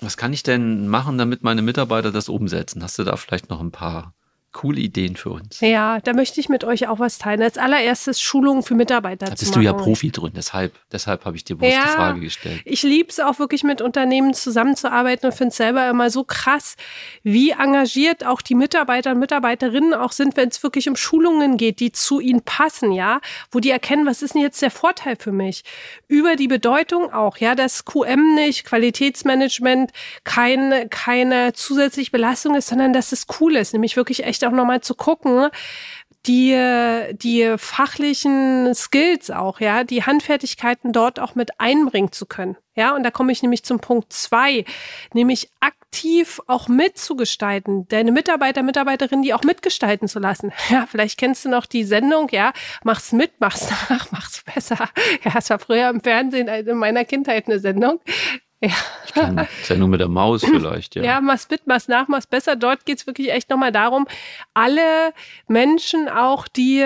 was 0.00 0.16
kann 0.16 0.32
ich 0.32 0.42
denn 0.42 0.88
machen, 0.88 1.18
damit 1.18 1.42
meine 1.42 1.62
Mitarbeiter 1.62 2.10
das 2.10 2.28
umsetzen? 2.28 2.82
Hast 2.82 2.98
du 2.98 3.04
da 3.04 3.16
vielleicht 3.16 3.48
noch 3.48 3.60
ein 3.60 3.70
paar 3.70 4.14
coole 4.52 4.80
Ideen 4.80 5.16
für 5.16 5.30
uns. 5.30 5.60
Ja, 5.60 6.00
da 6.00 6.12
möchte 6.12 6.40
ich 6.40 6.48
mit 6.48 6.62
euch 6.64 6.86
auch 6.86 6.98
was 6.98 7.18
teilen. 7.18 7.42
Als 7.42 7.56
allererstes 7.56 8.20
Schulungen 8.20 8.62
für 8.62 8.74
Mitarbeiter 8.74 9.26
da 9.26 9.34
bist 9.34 9.56
du 9.56 9.60
ja 9.60 9.72
Profi 9.72 10.10
drin, 10.10 10.32
deshalb, 10.36 10.74
deshalb 10.92 11.24
habe 11.24 11.36
ich 11.36 11.44
dir 11.44 11.56
bewusst 11.56 11.74
ja, 11.74 11.84
die 11.84 11.88
Frage 11.88 12.20
gestellt. 12.20 12.60
Ich 12.64 12.82
liebe 12.82 13.08
es 13.08 13.18
auch 13.18 13.38
wirklich 13.38 13.64
mit 13.64 13.80
Unternehmen 13.80 14.34
zusammenzuarbeiten 14.34 15.26
und 15.26 15.32
finde 15.32 15.48
es 15.50 15.56
selber 15.56 15.88
immer 15.88 16.10
so 16.10 16.24
krass, 16.24 16.76
wie 17.22 17.50
engagiert 17.50 18.26
auch 18.26 18.42
die 18.42 18.54
Mitarbeiter 18.54 19.12
und 19.12 19.18
Mitarbeiterinnen 19.18 19.94
auch 19.94 20.12
sind, 20.12 20.36
wenn 20.36 20.50
es 20.50 20.62
wirklich 20.62 20.88
um 20.88 20.96
Schulungen 20.96 21.56
geht, 21.56 21.80
die 21.80 21.92
zu 21.92 22.20
ihnen 22.20 22.42
passen, 22.42 22.92
ja, 22.92 23.20
wo 23.50 23.58
die 23.58 23.70
erkennen, 23.70 24.06
was 24.06 24.22
ist 24.22 24.34
denn 24.34 24.42
jetzt 24.42 24.60
der 24.60 24.70
Vorteil 24.70 25.16
für 25.16 25.32
mich? 25.32 25.64
Über 26.08 26.36
die 26.36 26.48
Bedeutung 26.48 27.12
auch, 27.12 27.38
ja, 27.38 27.54
dass 27.54 27.84
QM 27.84 28.34
nicht, 28.34 28.64
Qualitätsmanagement 28.64 29.92
keine, 30.24 30.88
keine 30.88 31.54
zusätzliche 31.54 32.10
Belastung 32.10 32.54
ist, 32.54 32.68
sondern 32.68 32.92
dass 32.92 33.12
es 33.12 33.26
cool 33.40 33.56
ist, 33.56 33.72
nämlich 33.72 33.96
wirklich 33.96 34.24
echt 34.24 34.41
auch 34.44 34.52
nochmal 34.52 34.80
zu 34.80 34.94
gucken, 34.94 35.50
die, 36.26 36.56
die 37.14 37.54
fachlichen 37.58 38.74
Skills 38.74 39.30
auch, 39.30 39.60
ja, 39.60 39.82
die 39.82 40.04
Handfertigkeiten 40.04 40.92
dort 40.92 41.18
auch 41.18 41.34
mit 41.34 41.58
einbringen 41.58 42.12
zu 42.12 42.26
können. 42.26 42.56
Ja, 42.74 42.94
und 42.94 43.02
da 43.02 43.10
komme 43.10 43.32
ich 43.32 43.42
nämlich 43.42 43.64
zum 43.64 43.80
Punkt 43.80 44.12
zwei, 44.12 44.64
nämlich 45.12 45.50
aktiv 45.60 46.40
auch 46.46 46.68
mitzugestalten, 46.68 47.86
deine 47.88 48.12
Mitarbeiter, 48.12 48.62
Mitarbeiterinnen, 48.62 49.22
die 49.22 49.34
auch 49.34 49.42
mitgestalten 49.42 50.08
zu 50.08 50.20
lassen. 50.20 50.52
Ja, 50.70 50.86
vielleicht 50.90 51.18
kennst 51.18 51.44
du 51.44 51.50
noch 51.50 51.66
die 51.66 51.84
Sendung, 51.84 52.28
ja, 52.30 52.52
mach's 52.82 53.12
mit, 53.12 53.32
mach's 53.40 53.68
nach, 53.90 54.10
mach's 54.10 54.42
besser. 54.42 54.88
Ja, 55.24 55.32
es 55.36 55.50
war 55.50 55.58
früher 55.58 55.90
im 55.90 56.00
Fernsehen 56.00 56.48
in 56.48 56.76
meiner 56.78 57.04
Kindheit 57.04 57.46
eine 57.46 57.58
Sendung. 57.58 58.00
Ja. 58.64 58.70
Ich 59.06 59.12
kann, 59.12 59.38
ist 59.60 59.68
ja 59.68 59.76
nur 59.76 59.88
mit 59.88 60.00
der 60.00 60.08
Maus 60.08 60.44
vielleicht, 60.44 60.94
ja. 60.94 61.02
Ja, 61.02 61.20
mach's 61.20 61.48
mit, 61.50 61.66
mach's 61.66 61.88
nach, 61.88 62.06
mach's 62.06 62.28
besser. 62.28 62.54
Dort 62.54 62.86
geht's 62.86 63.08
wirklich 63.08 63.32
echt 63.32 63.50
nochmal 63.50 63.72
darum, 63.72 64.06
alle 64.54 65.12
Menschen 65.48 66.08
auch, 66.08 66.46
die 66.46 66.84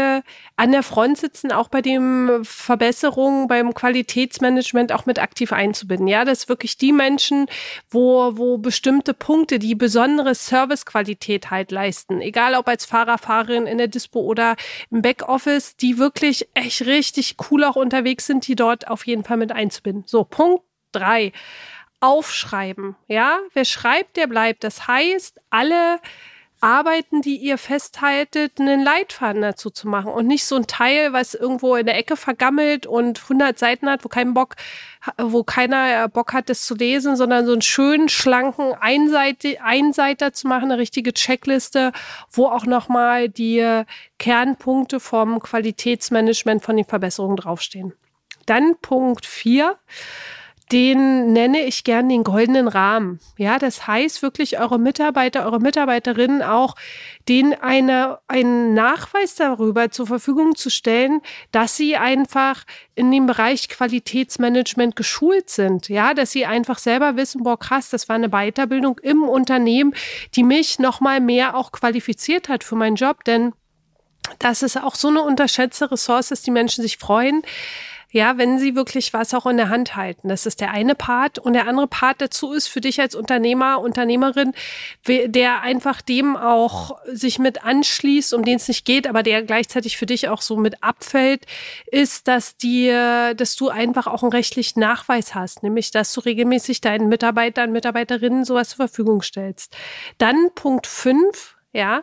an 0.57 0.73
der 0.73 0.83
Front 0.83 1.19
sitzen, 1.19 1.53
auch 1.53 1.69
bei 1.69 1.83
den 1.83 2.45
Verbesserungen, 2.45 3.47
beim 3.47 3.75
Qualitätsmanagement 3.75 4.91
auch 4.91 5.05
mit 5.05 5.19
aktiv 5.19 5.53
einzubinden. 5.53 6.09
Ja, 6.09 6.25
das 6.25 6.41
ist 6.41 6.49
wirklich 6.49 6.79
die 6.79 6.93
Menschen, 6.93 7.47
wo, 7.91 8.39
wo 8.39 8.57
bestimmte 8.57 9.12
Punkte, 9.12 9.59
die 9.59 9.75
besondere 9.75 10.35
Servicequalität 10.35 11.51
halt 11.51 11.71
leisten, 11.71 12.23
egal 12.23 12.55
ob 12.55 12.69
als 12.69 12.87
Fahrer, 12.87 13.19
Fahrerin 13.19 13.67
in 13.67 13.77
der 13.77 13.89
Dispo 13.89 14.21
oder 14.21 14.57
im 14.91 15.03
Backoffice, 15.03 15.77
die 15.77 15.99
wirklich 15.99 16.49
echt 16.55 16.87
richtig 16.87 17.37
cool 17.51 17.65
auch 17.65 17.77
unterwegs 17.77 18.27
sind, 18.27 18.49
die 18.49 18.57
dort 18.57 18.89
auf 18.89 19.07
jeden 19.07 19.25
Fall 19.25 19.37
mit 19.37 19.53
einzubinden. 19.53 20.05
So, 20.07 20.25
Punkt 20.25 20.65
drei. 20.99 21.33
Aufschreiben. 22.01 22.95
Ja, 23.09 23.39
wer 23.55 23.65
schreibt, 23.65 24.17
der 24.17 24.27
bleibt. 24.27 24.65
Das 24.65 24.87
heißt, 24.87 25.41
alle 25.49 25.99
Arbeiten, 26.61 27.21
die 27.21 27.37
ihr 27.37 27.59
festhaltet, 27.59 28.59
einen 28.59 28.83
Leitfaden 28.83 29.43
dazu 29.43 29.69
zu 29.69 29.89
machen 29.89 30.11
und 30.11 30.27
nicht 30.27 30.45
so 30.45 30.57
ein 30.57 30.67
Teil, 30.67 31.13
was 31.13 31.35
irgendwo 31.35 31.77
in 31.77 31.87
der 31.87 31.99
Ecke 31.99 32.17
vergammelt 32.17 32.87
und 32.87 33.23
100 33.23 33.59
Seiten 33.59 33.91
hat, 33.91 34.05
wo 34.05 34.09
kein 34.09 34.33
Bock, 34.33 34.57
wo 35.19 35.45
keiner 35.45 36.09
Bock 36.09 36.33
hat, 36.33 36.49
das 36.49 36.65
zu 36.65 36.75
lesen, 36.75 37.15
sondern 37.17 37.45
so 37.45 37.53
einen 37.53 37.63
schönen, 37.63 38.09
schlanken 38.09 38.73
Einseite, 38.75 39.59
Einseiter 39.63 40.33
zu 40.33 40.49
machen, 40.49 40.71
eine 40.71 40.81
richtige 40.81 41.13
Checkliste, 41.13 41.93
wo 42.31 42.47
auch 42.47 42.65
nochmal 42.65 43.29
die 43.29 43.83
Kernpunkte 44.19 44.99
vom 44.99 45.41
Qualitätsmanagement 45.41 46.65
von 46.65 46.77
den 46.77 46.87
Verbesserungen 46.87 47.37
draufstehen. 47.37 47.93
Dann 48.47 48.77
Punkt 48.81 49.27
vier 49.27 49.77
den 50.72 51.33
nenne 51.33 51.64
ich 51.64 51.85
gern 51.85 52.09
den 52.09 52.24
goldenen 52.24 52.66
Rahmen. 52.66 53.20
Ja, 53.38 53.59
das 53.59 53.87
heißt 53.87 54.22
wirklich 54.22 54.59
eure 54.59 54.81
Mitarbeiter, 54.81 55.44
eure 55.44 55.61
Mitarbeiterinnen 55.61 56.42
auch, 56.42 56.74
denen 57.29 57.55
eine, 57.55 58.18
einen 58.26 58.74
Nachweis 58.74 59.37
darüber 59.37 59.90
zur 59.92 60.09
Verfügung 60.09 60.57
zu 60.57 60.68
stellen, 60.68 61.20
dass 61.52 61.76
sie 61.76 61.96
einfach 61.96 62.64
in 62.96 63.12
dem 63.12 63.26
Bereich 63.26 63.68
Qualitätsmanagement 63.68 64.96
geschult 64.96 65.50
sind. 65.50 65.88
Ja, 65.88 66.14
dass 66.14 66.33
sie 66.33 66.46
einfach 66.46 66.79
selber 66.79 67.16
wissen, 67.16 67.44
boah, 67.44 67.59
krass, 67.59 67.90
das 67.90 68.09
war 68.09 68.16
eine 68.16 68.31
Weiterbildung 68.31 68.98
im 69.02 69.22
Unternehmen, 69.22 69.94
die 70.35 70.42
mich 70.42 70.81
nochmal 70.81 71.20
mehr 71.20 71.57
auch 71.57 71.70
qualifiziert 71.70 72.48
hat 72.48 72.64
für 72.64 72.74
meinen 72.74 72.96
Job, 72.96 73.22
denn 73.22 73.52
das 74.40 74.62
ist 74.62 74.76
auch 74.76 74.96
so 74.96 75.07
eine 75.09 75.22
unterschätzte 75.22 75.90
Ressource, 75.92 76.29
dass 76.29 76.42
die 76.42 76.50
Menschen 76.50 76.83
sich 76.83 76.98
freuen 76.98 77.42
ja, 78.11 78.38
wenn 78.38 78.59
sie 78.59 78.77
wirklich 78.77 79.12
was 79.12 79.35
auch 79.35 79.47
in 79.47 79.57
der 79.57 79.69
Hand 79.69 79.97
halten. 79.97 80.29
Das 80.29 80.47
ist 80.47 80.61
der 80.61 80.71
eine 80.71 80.95
Part. 80.95 81.38
Und 81.38 81.53
der 81.53 81.66
andere 81.66 81.87
Part 81.87 82.21
dazu 82.21 82.53
ist 82.53 82.69
für 82.69 82.81
dich 82.81 83.01
als 83.01 83.14
Unternehmer, 83.14 83.81
Unternehmerin, 83.81 84.53
der 85.07 85.62
einfach 85.62 86.01
dem 86.01 86.37
auch 86.37 86.99
sich 87.07 87.38
mit 87.38 87.64
anschließt, 87.64 88.33
um 88.33 88.45
den 88.45 88.57
es 88.57 88.69
nicht 88.69 88.85
geht, 88.85 89.07
aber 89.07 89.23
der 89.23 89.42
gleichzeitig 89.42 89.97
für 89.97 90.07
dich 90.07 90.29
auch 90.29 90.40
so 90.40 90.57
mit 90.57 90.83
abfällt, 90.83 91.47
ist, 91.87 92.29
dass 92.29 92.57
dir, 92.57 93.35
dass 93.35 93.57
du 93.57 93.69
einfach 93.69 94.07
auch 94.07 94.23
einen 94.23 94.33
rechtlichen 94.33 94.81
Nachweis 94.81 95.35
hast, 95.35 95.62
nämlich, 95.62 95.90
dass 95.90 96.12
du 96.12 96.21
regelmäßig 96.21 96.81
deinen 96.81 97.09
Mitarbeitern, 97.09 97.73
Mitarbeiterinnen 97.73 98.45
sowas 98.45 98.71
zur 98.71 98.88
Verfügung 98.88 99.23
stellst. 99.23 99.77
Dann 100.19 100.51
Punkt 100.55 100.87
fünf, 100.87 101.57
ja, 101.73 102.03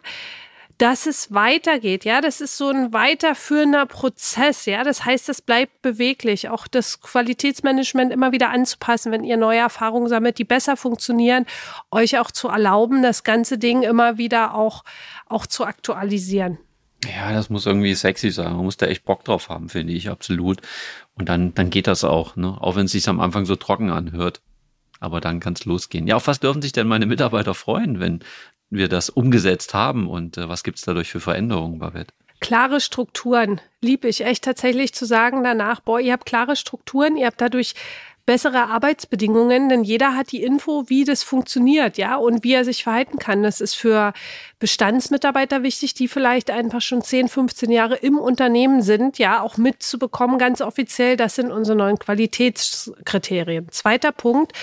dass 0.78 1.06
es 1.06 1.34
weitergeht. 1.34 2.06
Ja, 2.06 2.22
das 2.22 2.42
ist 2.42 2.58
so 2.58 2.70
ein 2.70 2.94
weiterführender 2.94 3.86
Prozess. 3.86 4.66
Ja, 4.66 4.84
das 4.84 5.06
heißt, 5.06 5.30
es 5.30 5.42
bleibt 5.42 5.82
beweglich. 5.82 6.50
Auch 6.50 6.68
das 6.68 7.02
Qualitätsmanagement 7.02 8.12
immer 8.12 8.32
wieder 8.32 8.50
anzupassen, 8.50 9.12
wenn 9.12 9.24
ihr 9.24 9.38
neue 9.38 9.60
Erfahrungen 9.60 10.10
sammelt, 10.10 10.38
die 10.38 10.44
besser 10.44 10.76
funktionieren, 10.78 11.46
euch 11.92 12.18
auch 12.20 12.32
zu 12.32 12.48
erlauben, 12.48 13.04
das 13.04 13.24
ganze 13.24 13.58
Ding 13.58 13.84
immer 13.84 14.18
wieder 14.18 14.56
auch, 14.56 14.84
auch 15.28 15.46
zu 15.46 15.66
aktualisieren. 15.66 16.58
Ja, 17.06 17.34
das 17.34 17.50
muss 17.50 17.66
irgendwie 17.66 17.94
sexy 17.94 18.32
sein. 18.32 18.54
Man 18.54 18.66
muss 18.66 18.78
da 18.78 18.86
echt 18.86 19.04
Bock 19.04 19.24
drauf 19.26 19.50
haben, 19.50 19.70
finde 19.70 19.94
ich, 19.94 20.10
absolut. 20.10 20.62
Und 21.16 21.30
dann, 21.30 21.54
dann 21.54 21.70
geht 21.70 21.88
das 21.88 22.04
auch, 22.04 22.36
ne? 22.36 22.58
Auch 22.62 22.76
wenn 22.76 22.86
es 22.86 22.94
sich 22.94 23.08
am 23.10 23.20
Anfang 23.20 23.46
so 23.46 23.56
trocken 23.56 23.90
anhört. 23.90 24.42
Aber 25.00 25.20
dann 25.20 25.42
kann 25.42 25.54
es 25.54 25.66
losgehen. 25.66 26.08
Ja, 26.08 26.16
auf 26.16 26.28
was 26.28 26.40
dürfen 26.40 26.62
sich 26.62 26.72
denn 26.72 26.88
meine 26.88 27.06
Mitarbeiter 27.06 27.54
freuen, 27.54 28.00
wenn, 28.00 28.24
wir 28.74 28.90
das 28.90 29.10
umgesetzt 29.10 29.74
haben 29.74 30.10
und 30.10 30.38
äh, 30.38 30.50
was 30.50 30.64
gibt 30.64 30.80
es 30.80 30.86
dadurch 30.86 31.12
für 31.12 31.20
Veränderungen, 31.20 31.80
Babette? 31.80 32.14
Klare 32.40 32.82
Strukturen, 32.82 33.62
liebe 33.80 34.08
ich 34.10 34.26
echt 34.26 34.44
tatsächlich 34.44 34.94
zu 34.94 35.06
sagen 35.06 35.44
danach, 35.44 35.80
boah, 35.80 36.00
ihr 36.00 36.12
habt 36.12 36.26
klare 36.26 36.58
Strukturen, 36.58 37.16
ihr 37.16 37.28
habt 37.28 37.40
dadurch 37.40 37.74
bessere 38.26 38.70
Arbeitsbedingungen, 38.70 39.68
denn 39.68 39.84
jeder 39.84 40.16
hat 40.16 40.32
die 40.32 40.44
Info, 40.44 40.86
wie 40.88 41.04
das 41.04 41.24
funktioniert, 41.24 41.98
ja, 41.98 42.16
und 42.16 42.44
wie 42.44 42.54
er 42.54 42.64
sich 42.64 42.84
verhalten 42.84 43.20
kann. 43.20 43.44
Das 43.44 43.60
ist 43.60 43.74
für 43.74 44.14
Bestandsmitarbeiter 44.60 45.62
wichtig, 45.62 45.94
die 45.94 46.08
vielleicht 46.08 46.50
einfach 46.50 46.80
schon 46.80 47.02
10, 47.02 47.28
15 47.28 47.70
Jahre 47.70 47.96
im 47.96 48.18
Unternehmen 48.18 48.82
sind, 48.82 49.18
ja, 49.18 49.42
auch 49.42 49.58
mitzubekommen, 49.58 50.38
ganz 50.38 50.62
offiziell, 50.62 51.18
das 51.18 51.36
sind 51.36 51.52
unsere 51.52 51.78
neuen 51.78 52.00
Qualitätskriterien. 52.00 53.68
Zweiter 53.72 54.14
Punkt, 54.14 54.54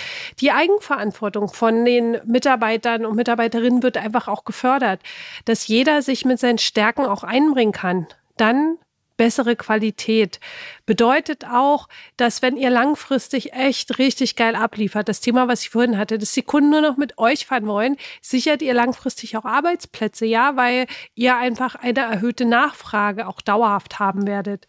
die 0.41 0.53
Eigenverantwortung 0.53 1.49
von 1.49 1.85
den 1.85 2.19
Mitarbeitern 2.25 3.05
und 3.05 3.15
Mitarbeiterinnen 3.15 3.83
wird 3.83 3.99
einfach 3.99 4.27
auch 4.27 4.45
gefördert, 4.45 5.01
dass 5.45 5.67
jeder 5.67 6.01
sich 6.01 6.25
mit 6.25 6.39
seinen 6.39 6.59
Stärken 6.59 7.05
auch 7.05 7.25
einbringen 7.25 7.73
kann. 7.73 8.07
Dann 8.39 8.79
bessere 9.21 9.55
Qualität. 9.55 10.41
Bedeutet 10.87 11.45
auch, 11.45 11.89
dass 12.17 12.41
wenn 12.41 12.57
ihr 12.57 12.71
langfristig 12.71 13.53
echt 13.53 13.99
richtig 13.99 14.35
geil 14.35 14.57
abliefert, 14.57 15.11
das 15.11 15.21
Thema, 15.21 15.47
was 15.47 15.61
ich 15.61 15.69
vorhin 15.69 15.99
hatte, 15.99 16.17
dass 16.17 16.33
die 16.33 16.41
Kunden 16.41 16.71
nur 16.71 16.81
noch 16.81 16.97
mit 16.97 17.19
euch 17.19 17.45
fahren 17.45 17.67
wollen, 17.67 17.99
sichert 18.23 18.63
ihr 18.63 18.73
langfristig 18.73 19.37
auch 19.37 19.45
Arbeitsplätze, 19.45 20.25
ja, 20.25 20.57
weil 20.57 20.87
ihr 21.15 21.37
einfach 21.37 21.75
eine 21.75 22.01
erhöhte 22.01 22.47
Nachfrage 22.47 23.29
auch 23.29 23.43
dauerhaft 23.43 23.99
haben 23.99 24.27
werdet. 24.27 24.67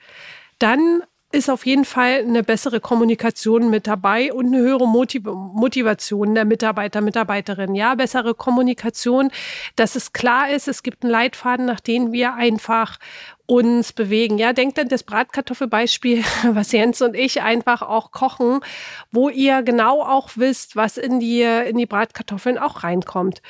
Dann 0.60 1.02
ist 1.32 1.50
auf 1.50 1.66
jeden 1.66 1.86
Fall 1.86 2.20
eine 2.20 2.44
bessere 2.44 2.80
Kommunikation 2.80 3.70
mit 3.70 3.88
dabei 3.88 4.34
und 4.34 4.48
eine 4.48 4.60
höhere 4.60 4.88
Motiv 4.88 5.24
Motivation 5.24 6.36
der 6.36 6.46
Mitarbeiter, 6.46 7.02
Mitarbeiterinnen. 7.02 7.76
Ja, 7.76 7.96
bessere 7.96 8.34
Kommunikation, 8.34 9.32
dass 9.76 9.96
es 9.96 10.14
klar 10.14 10.50
ist, 10.50 10.68
es 10.68 10.84
gibt 10.84 11.04
einen 11.04 11.12
Leitfaden, 11.12 11.66
nach 11.66 11.80
dem 11.80 12.12
wir 12.12 12.34
einfach 12.34 12.98
uns 13.46 13.94
bewegen. 13.94 14.38
Ja, 14.38 14.54
denkt 14.54 14.80
an 14.80 14.88
das 14.88 15.04
Bratkartoffelbeispiel, 15.04 16.24
was 16.52 16.72
Jens 16.72 17.02
und 17.02 17.16
ich 17.16 17.42
einfach 17.42 17.82
auch 17.82 18.12
kochen, 18.12 18.62
wo 19.12 19.30
ihr 19.30 19.62
genau 19.64 20.02
auch 20.02 20.30
wisst, 20.36 20.76
was 20.76 20.98
in 20.98 21.20
die, 21.20 21.42
in 21.42 21.78
die 21.78 21.86
Bratkartoffeln 21.86 22.58
auch 22.58 22.84
reinkommt. 22.84 23.42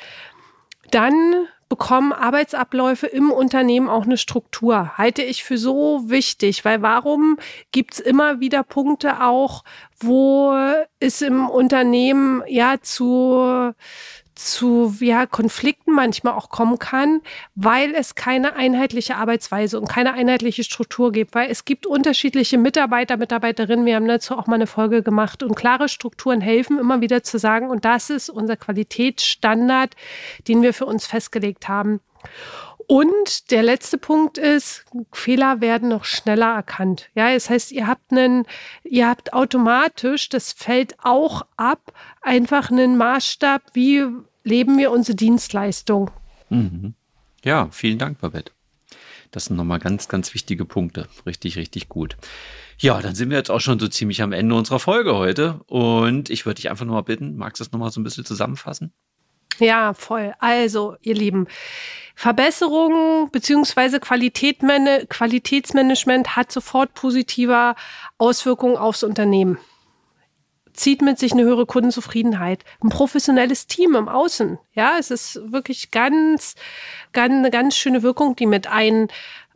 Dann 0.90 1.46
bekommen 1.72 2.12
Arbeitsabläufe 2.12 3.06
im 3.06 3.30
Unternehmen 3.30 3.88
auch 3.88 4.04
eine 4.04 4.18
Struktur. 4.18 4.98
Halte 4.98 5.22
ich 5.22 5.42
für 5.42 5.56
so 5.56 6.02
wichtig, 6.04 6.66
weil 6.66 6.82
warum 6.82 7.38
gibt's 7.70 7.98
immer 7.98 8.40
wieder 8.40 8.62
Punkte 8.62 9.22
auch, 9.22 9.64
wo 9.98 10.54
es 11.00 11.22
im 11.22 11.48
Unternehmen 11.48 12.42
ja 12.46 12.74
zu 12.82 13.72
zu 14.46 14.94
ja, 15.00 15.26
Konflikten 15.26 15.92
manchmal 15.92 16.34
auch 16.34 16.48
kommen 16.48 16.78
kann, 16.78 17.20
weil 17.54 17.94
es 17.94 18.14
keine 18.14 18.56
einheitliche 18.56 19.16
Arbeitsweise 19.16 19.78
und 19.78 19.88
keine 19.88 20.14
einheitliche 20.14 20.64
Struktur 20.64 21.12
gibt, 21.12 21.34
weil 21.34 21.50
es 21.50 21.64
gibt 21.64 21.86
unterschiedliche 21.86 22.58
Mitarbeiter, 22.58 23.16
Mitarbeiterinnen. 23.16 23.86
Wir 23.86 23.96
haben 23.96 24.08
dazu 24.08 24.36
auch 24.36 24.46
mal 24.46 24.56
eine 24.56 24.66
Folge 24.66 25.02
gemacht 25.02 25.42
und 25.42 25.54
klare 25.54 25.88
Strukturen 25.88 26.40
helfen 26.40 26.78
immer 26.78 27.00
wieder 27.00 27.22
zu 27.22 27.38
sagen, 27.38 27.70
und 27.70 27.84
das 27.84 28.10
ist 28.10 28.30
unser 28.30 28.56
Qualitätsstandard, 28.56 29.94
den 30.48 30.62
wir 30.62 30.74
für 30.74 30.86
uns 30.86 31.06
festgelegt 31.06 31.68
haben. 31.68 32.00
Und 32.86 33.50
der 33.50 33.62
letzte 33.62 33.96
Punkt 33.96 34.38
ist, 34.38 34.84
Fehler 35.12 35.60
werden 35.60 35.88
noch 35.88 36.04
schneller 36.04 36.54
erkannt. 36.54 37.10
Ja, 37.14 37.32
das 37.32 37.48
heißt, 37.48 37.72
ihr 37.72 37.86
habt 37.86 38.10
einen, 38.10 38.44
ihr 38.84 39.08
habt 39.08 39.32
automatisch, 39.32 40.28
das 40.28 40.52
fällt 40.52 40.96
auch 41.02 41.42
ab, 41.56 41.92
einfach 42.20 42.70
einen 42.70 42.96
Maßstab, 42.96 43.62
wie 43.72 44.04
leben 44.44 44.78
wir 44.78 44.90
unsere 44.90 45.16
Dienstleistung. 45.16 46.10
Mhm. 46.50 46.94
Ja, 47.44 47.68
vielen 47.70 47.98
Dank, 47.98 48.20
Babette. 48.20 48.52
Das 49.30 49.46
sind 49.46 49.56
nochmal 49.56 49.78
ganz, 49.78 50.08
ganz 50.08 50.34
wichtige 50.34 50.64
Punkte. 50.64 51.08
Richtig, 51.24 51.56
richtig 51.56 51.88
gut. 51.88 52.16
Ja, 52.78 53.00
dann 53.00 53.14
sind 53.14 53.30
wir 53.30 53.38
jetzt 53.38 53.50
auch 53.50 53.60
schon 53.60 53.78
so 53.78 53.88
ziemlich 53.88 54.22
am 54.22 54.32
Ende 54.32 54.54
unserer 54.54 54.78
Folge 54.78 55.14
heute. 55.14 55.60
Und 55.66 56.28
ich 56.28 56.44
würde 56.44 56.56
dich 56.56 56.68
einfach 56.68 56.84
nochmal 56.84 57.04
bitten, 57.04 57.36
magst 57.36 57.60
du 57.60 57.64
das 57.64 57.72
nochmal 57.72 57.90
so 57.90 58.00
ein 58.00 58.04
bisschen 58.04 58.26
zusammenfassen? 58.26 58.92
Ja, 59.58 59.94
voll. 59.94 60.34
Also, 60.38 60.96
ihr 61.02 61.14
Lieben, 61.14 61.46
Verbesserungen 62.14 63.30
beziehungsweise 63.30 64.00
Qualitätsmanagement 64.00 66.36
hat 66.36 66.52
sofort 66.52 66.94
positive 66.94 67.74
Auswirkungen 68.18 68.76
aufs 68.76 69.02
Unternehmen. 69.02 69.58
Zieht 70.72 71.02
mit 71.02 71.18
sich 71.18 71.32
eine 71.32 71.42
höhere 71.42 71.66
Kundenzufriedenheit, 71.66 72.64
ein 72.82 72.88
professionelles 72.88 73.66
Team 73.66 73.94
im 73.94 74.08
Außen. 74.08 74.58
Ja, 74.74 74.94
es 74.98 75.10
ist 75.10 75.40
wirklich 75.52 75.90
ganz, 75.90 76.54
ganz 77.12 77.34
eine 77.34 77.50
ganz 77.50 77.76
schöne 77.76 78.02
Wirkung, 78.02 78.36
die 78.36 78.46
mit 78.46 78.66
ein 78.66 79.08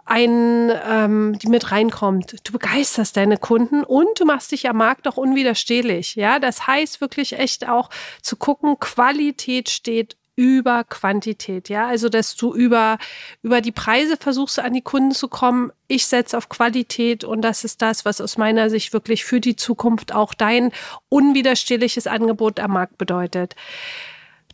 ein, 0.06 0.72
ähm, 0.88 1.36
die 1.40 1.48
mit 1.48 1.72
reinkommt. 1.72 2.36
Du 2.44 2.52
begeisterst 2.52 3.16
deine 3.16 3.38
Kunden 3.38 3.82
und 3.82 4.20
du 4.20 4.24
machst 4.24 4.52
dich 4.52 4.68
am 4.68 4.76
Markt 4.76 5.08
auch 5.08 5.16
unwiderstehlich. 5.16 6.14
Ja, 6.14 6.38
das 6.38 6.66
heißt 6.66 7.00
wirklich 7.00 7.38
echt 7.38 7.68
auch 7.68 7.90
zu 8.22 8.36
gucken, 8.36 8.78
Qualität 8.78 9.68
steht 9.68 10.16
über 10.36 10.84
Quantität, 10.84 11.70
ja, 11.70 11.86
also 11.86 12.10
dass 12.10 12.36
du 12.36 12.54
über 12.54 12.98
über 13.42 13.62
die 13.62 13.72
Preise 13.72 14.18
versuchst 14.18 14.58
an 14.58 14.74
die 14.74 14.82
Kunden 14.82 15.12
zu 15.12 15.28
kommen. 15.28 15.72
Ich 15.88 16.06
setze 16.06 16.36
auf 16.36 16.50
Qualität 16.50 17.24
und 17.24 17.40
das 17.40 17.64
ist 17.64 17.80
das, 17.80 18.04
was 18.04 18.20
aus 18.20 18.36
meiner 18.36 18.68
Sicht 18.68 18.92
wirklich 18.92 19.24
für 19.24 19.40
die 19.40 19.56
Zukunft 19.56 20.14
auch 20.14 20.34
dein 20.34 20.72
unwiderstehliches 21.08 22.06
Angebot 22.06 22.60
am 22.60 22.72
Markt 22.72 22.98
bedeutet. 22.98 23.56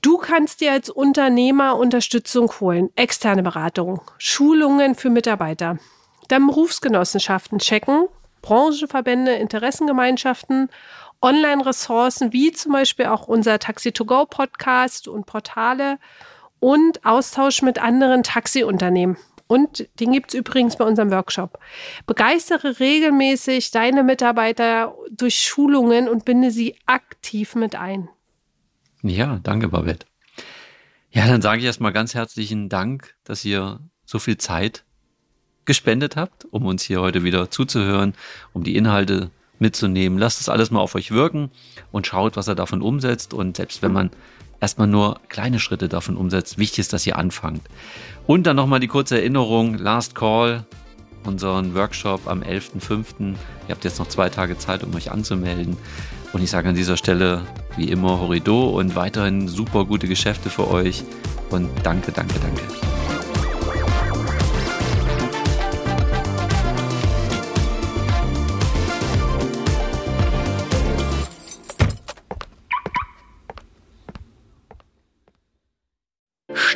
Du 0.03 0.19
kannst 0.19 0.61
dir 0.61 0.73
als 0.73 0.89
Unternehmer 0.89 1.77
Unterstützung 1.77 2.53
holen, 2.61 2.91
externe 2.97 3.43
Beratung, 3.43 4.01
Schulungen 4.19 4.95
für 4.95 5.11
Mitarbeiter, 5.11 5.79
dann 6.29 6.47
Berufsgenossenschaften 6.47 7.59
checken, 7.59 8.07
Branchenverbände, 8.41 9.33
Interessengemeinschaften, 9.35 10.71
Online-Ressourcen 11.23 12.33
wie 12.33 12.53
zum 12.53 12.73
Beispiel 12.73 13.07
auch 13.07 13.29
unser 13.29 13.59
Taxi-to-Go-Podcast 13.59 15.09
und 15.09 15.25
Portale 15.27 15.99
und 16.61 17.05
Austausch 17.05 17.63
mit 17.63 17.81
anderen 17.81 18.23
Taxiunternehmen. 18.23 19.17
Und 19.47 19.89
den 20.01 20.13
gibt 20.13 20.33
es 20.33 20.39
übrigens 20.39 20.77
bei 20.77 20.85
unserem 20.85 21.11
Workshop. 21.11 21.59
Begeistere 22.07 22.81
regelmäßig 22.81 23.71
deine 23.71 24.03
Mitarbeiter 24.03 24.95
durch 25.11 25.37
Schulungen 25.37 26.09
und 26.09 26.25
binde 26.25 26.51
sie 26.51 26.77
aktiv 26.87 27.55
mit 27.55 27.75
ein. 27.75 28.09
Ja, 29.03 29.41
danke, 29.43 29.69
Babette. 29.69 30.07
Ja, 31.11 31.27
dann 31.27 31.43
sage 31.43 31.61
ich 31.61 31.67
erstmal 31.67 31.93
ganz 31.93 32.15
herzlichen 32.15 32.69
Dank, 32.71 33.15
dass 33.25 33.45
ihr 33.45 33.81
so 34.07 34.19
viel 34.19 34.39
Zeit 34.39 34.85
gespendet 35.67 36.17
habt, 36.17 36.47
um 36.47 36.65
uns 36.65 36.83
hier 36.83 37.01
heute 37.01 37.23
wieder 37.23 37.51
zuzuhören, 37.51 38.15
um 38.55 38.65
die 38.65 38.77
Inhalte 38.77 39.31
mitzunehmen. 39.63 40.19
Lasst 40.19 40.41
es 40.41 40.51
alles 40.51 40.71
mal 40.71 40.81
auf 40.81 40.95
euch 40.95 41.11
wirken 41.11 41.51
und 41.91 42.07
schaut, 42.07 42.37
was 42.37 42.49
er 42.49 42.55
davon 42.55 42.83
umsetzt. 42.83 43.33
Und 43.33 43.57
selbst 43.57 43.81
wenn 43.81 43.93
man 43.93 44.11
erstmal 44.61 44.87
nur 44.87 45.21
kleine 45.29 45.59
Schritte 45.59 45.89
davon 45.89 46.17
umsetzt, 46.17 46.59
wichtig 46.59 46.81
ist, 46.81 46.93
dass 46.93 47.07
ihr 47.07 47.17
anfangt. 47.17 47.63
Und 48.27 48.47
dann 48.47 48.57
nochmal 48.57 48.81
die 48.81 48.89
kurze 48.89 49.19
Erinnerung, 49.19 49.79
Last 49.79 50.15
Call, 50.15 50.67
unseren 51.25 51.75
Workshop 51.75 52.27
am 52.27 52.43
11.05. 52.43 53.31
Ihr 53.31 53.37
habt 53.71 53.85
jetzt 53.85 53.99
noch 53.99 54.09
zwei 54.09 54.29
Tage 54.29 54.59
Zeit, 54.59 54.85
um 54.85 54.95
euch 54.95 55.11
anzumelden. 55.11 55.77
Und 56.33 56.43
ich 56.43 56.51
sage 56.51 56.69
an 56.69 56.75
dieser 56.75 56.97
Stelle, 56.97 57.43
wie 57.77 57.91
immer, 57.91 58.21
Horido 58.21 58.71
und 58.71 58.97
weiterhin 58.97 59.49
super 59.49 59.85
gute 59.85 60.09
Geschäfte 60.09 60.51
für 60.51 60.69
euch. 60.69 61.05
Und 61.51 61.69
danke, 61.83 62.13
danke, 62.13 62.35
danke. 62.41 63.12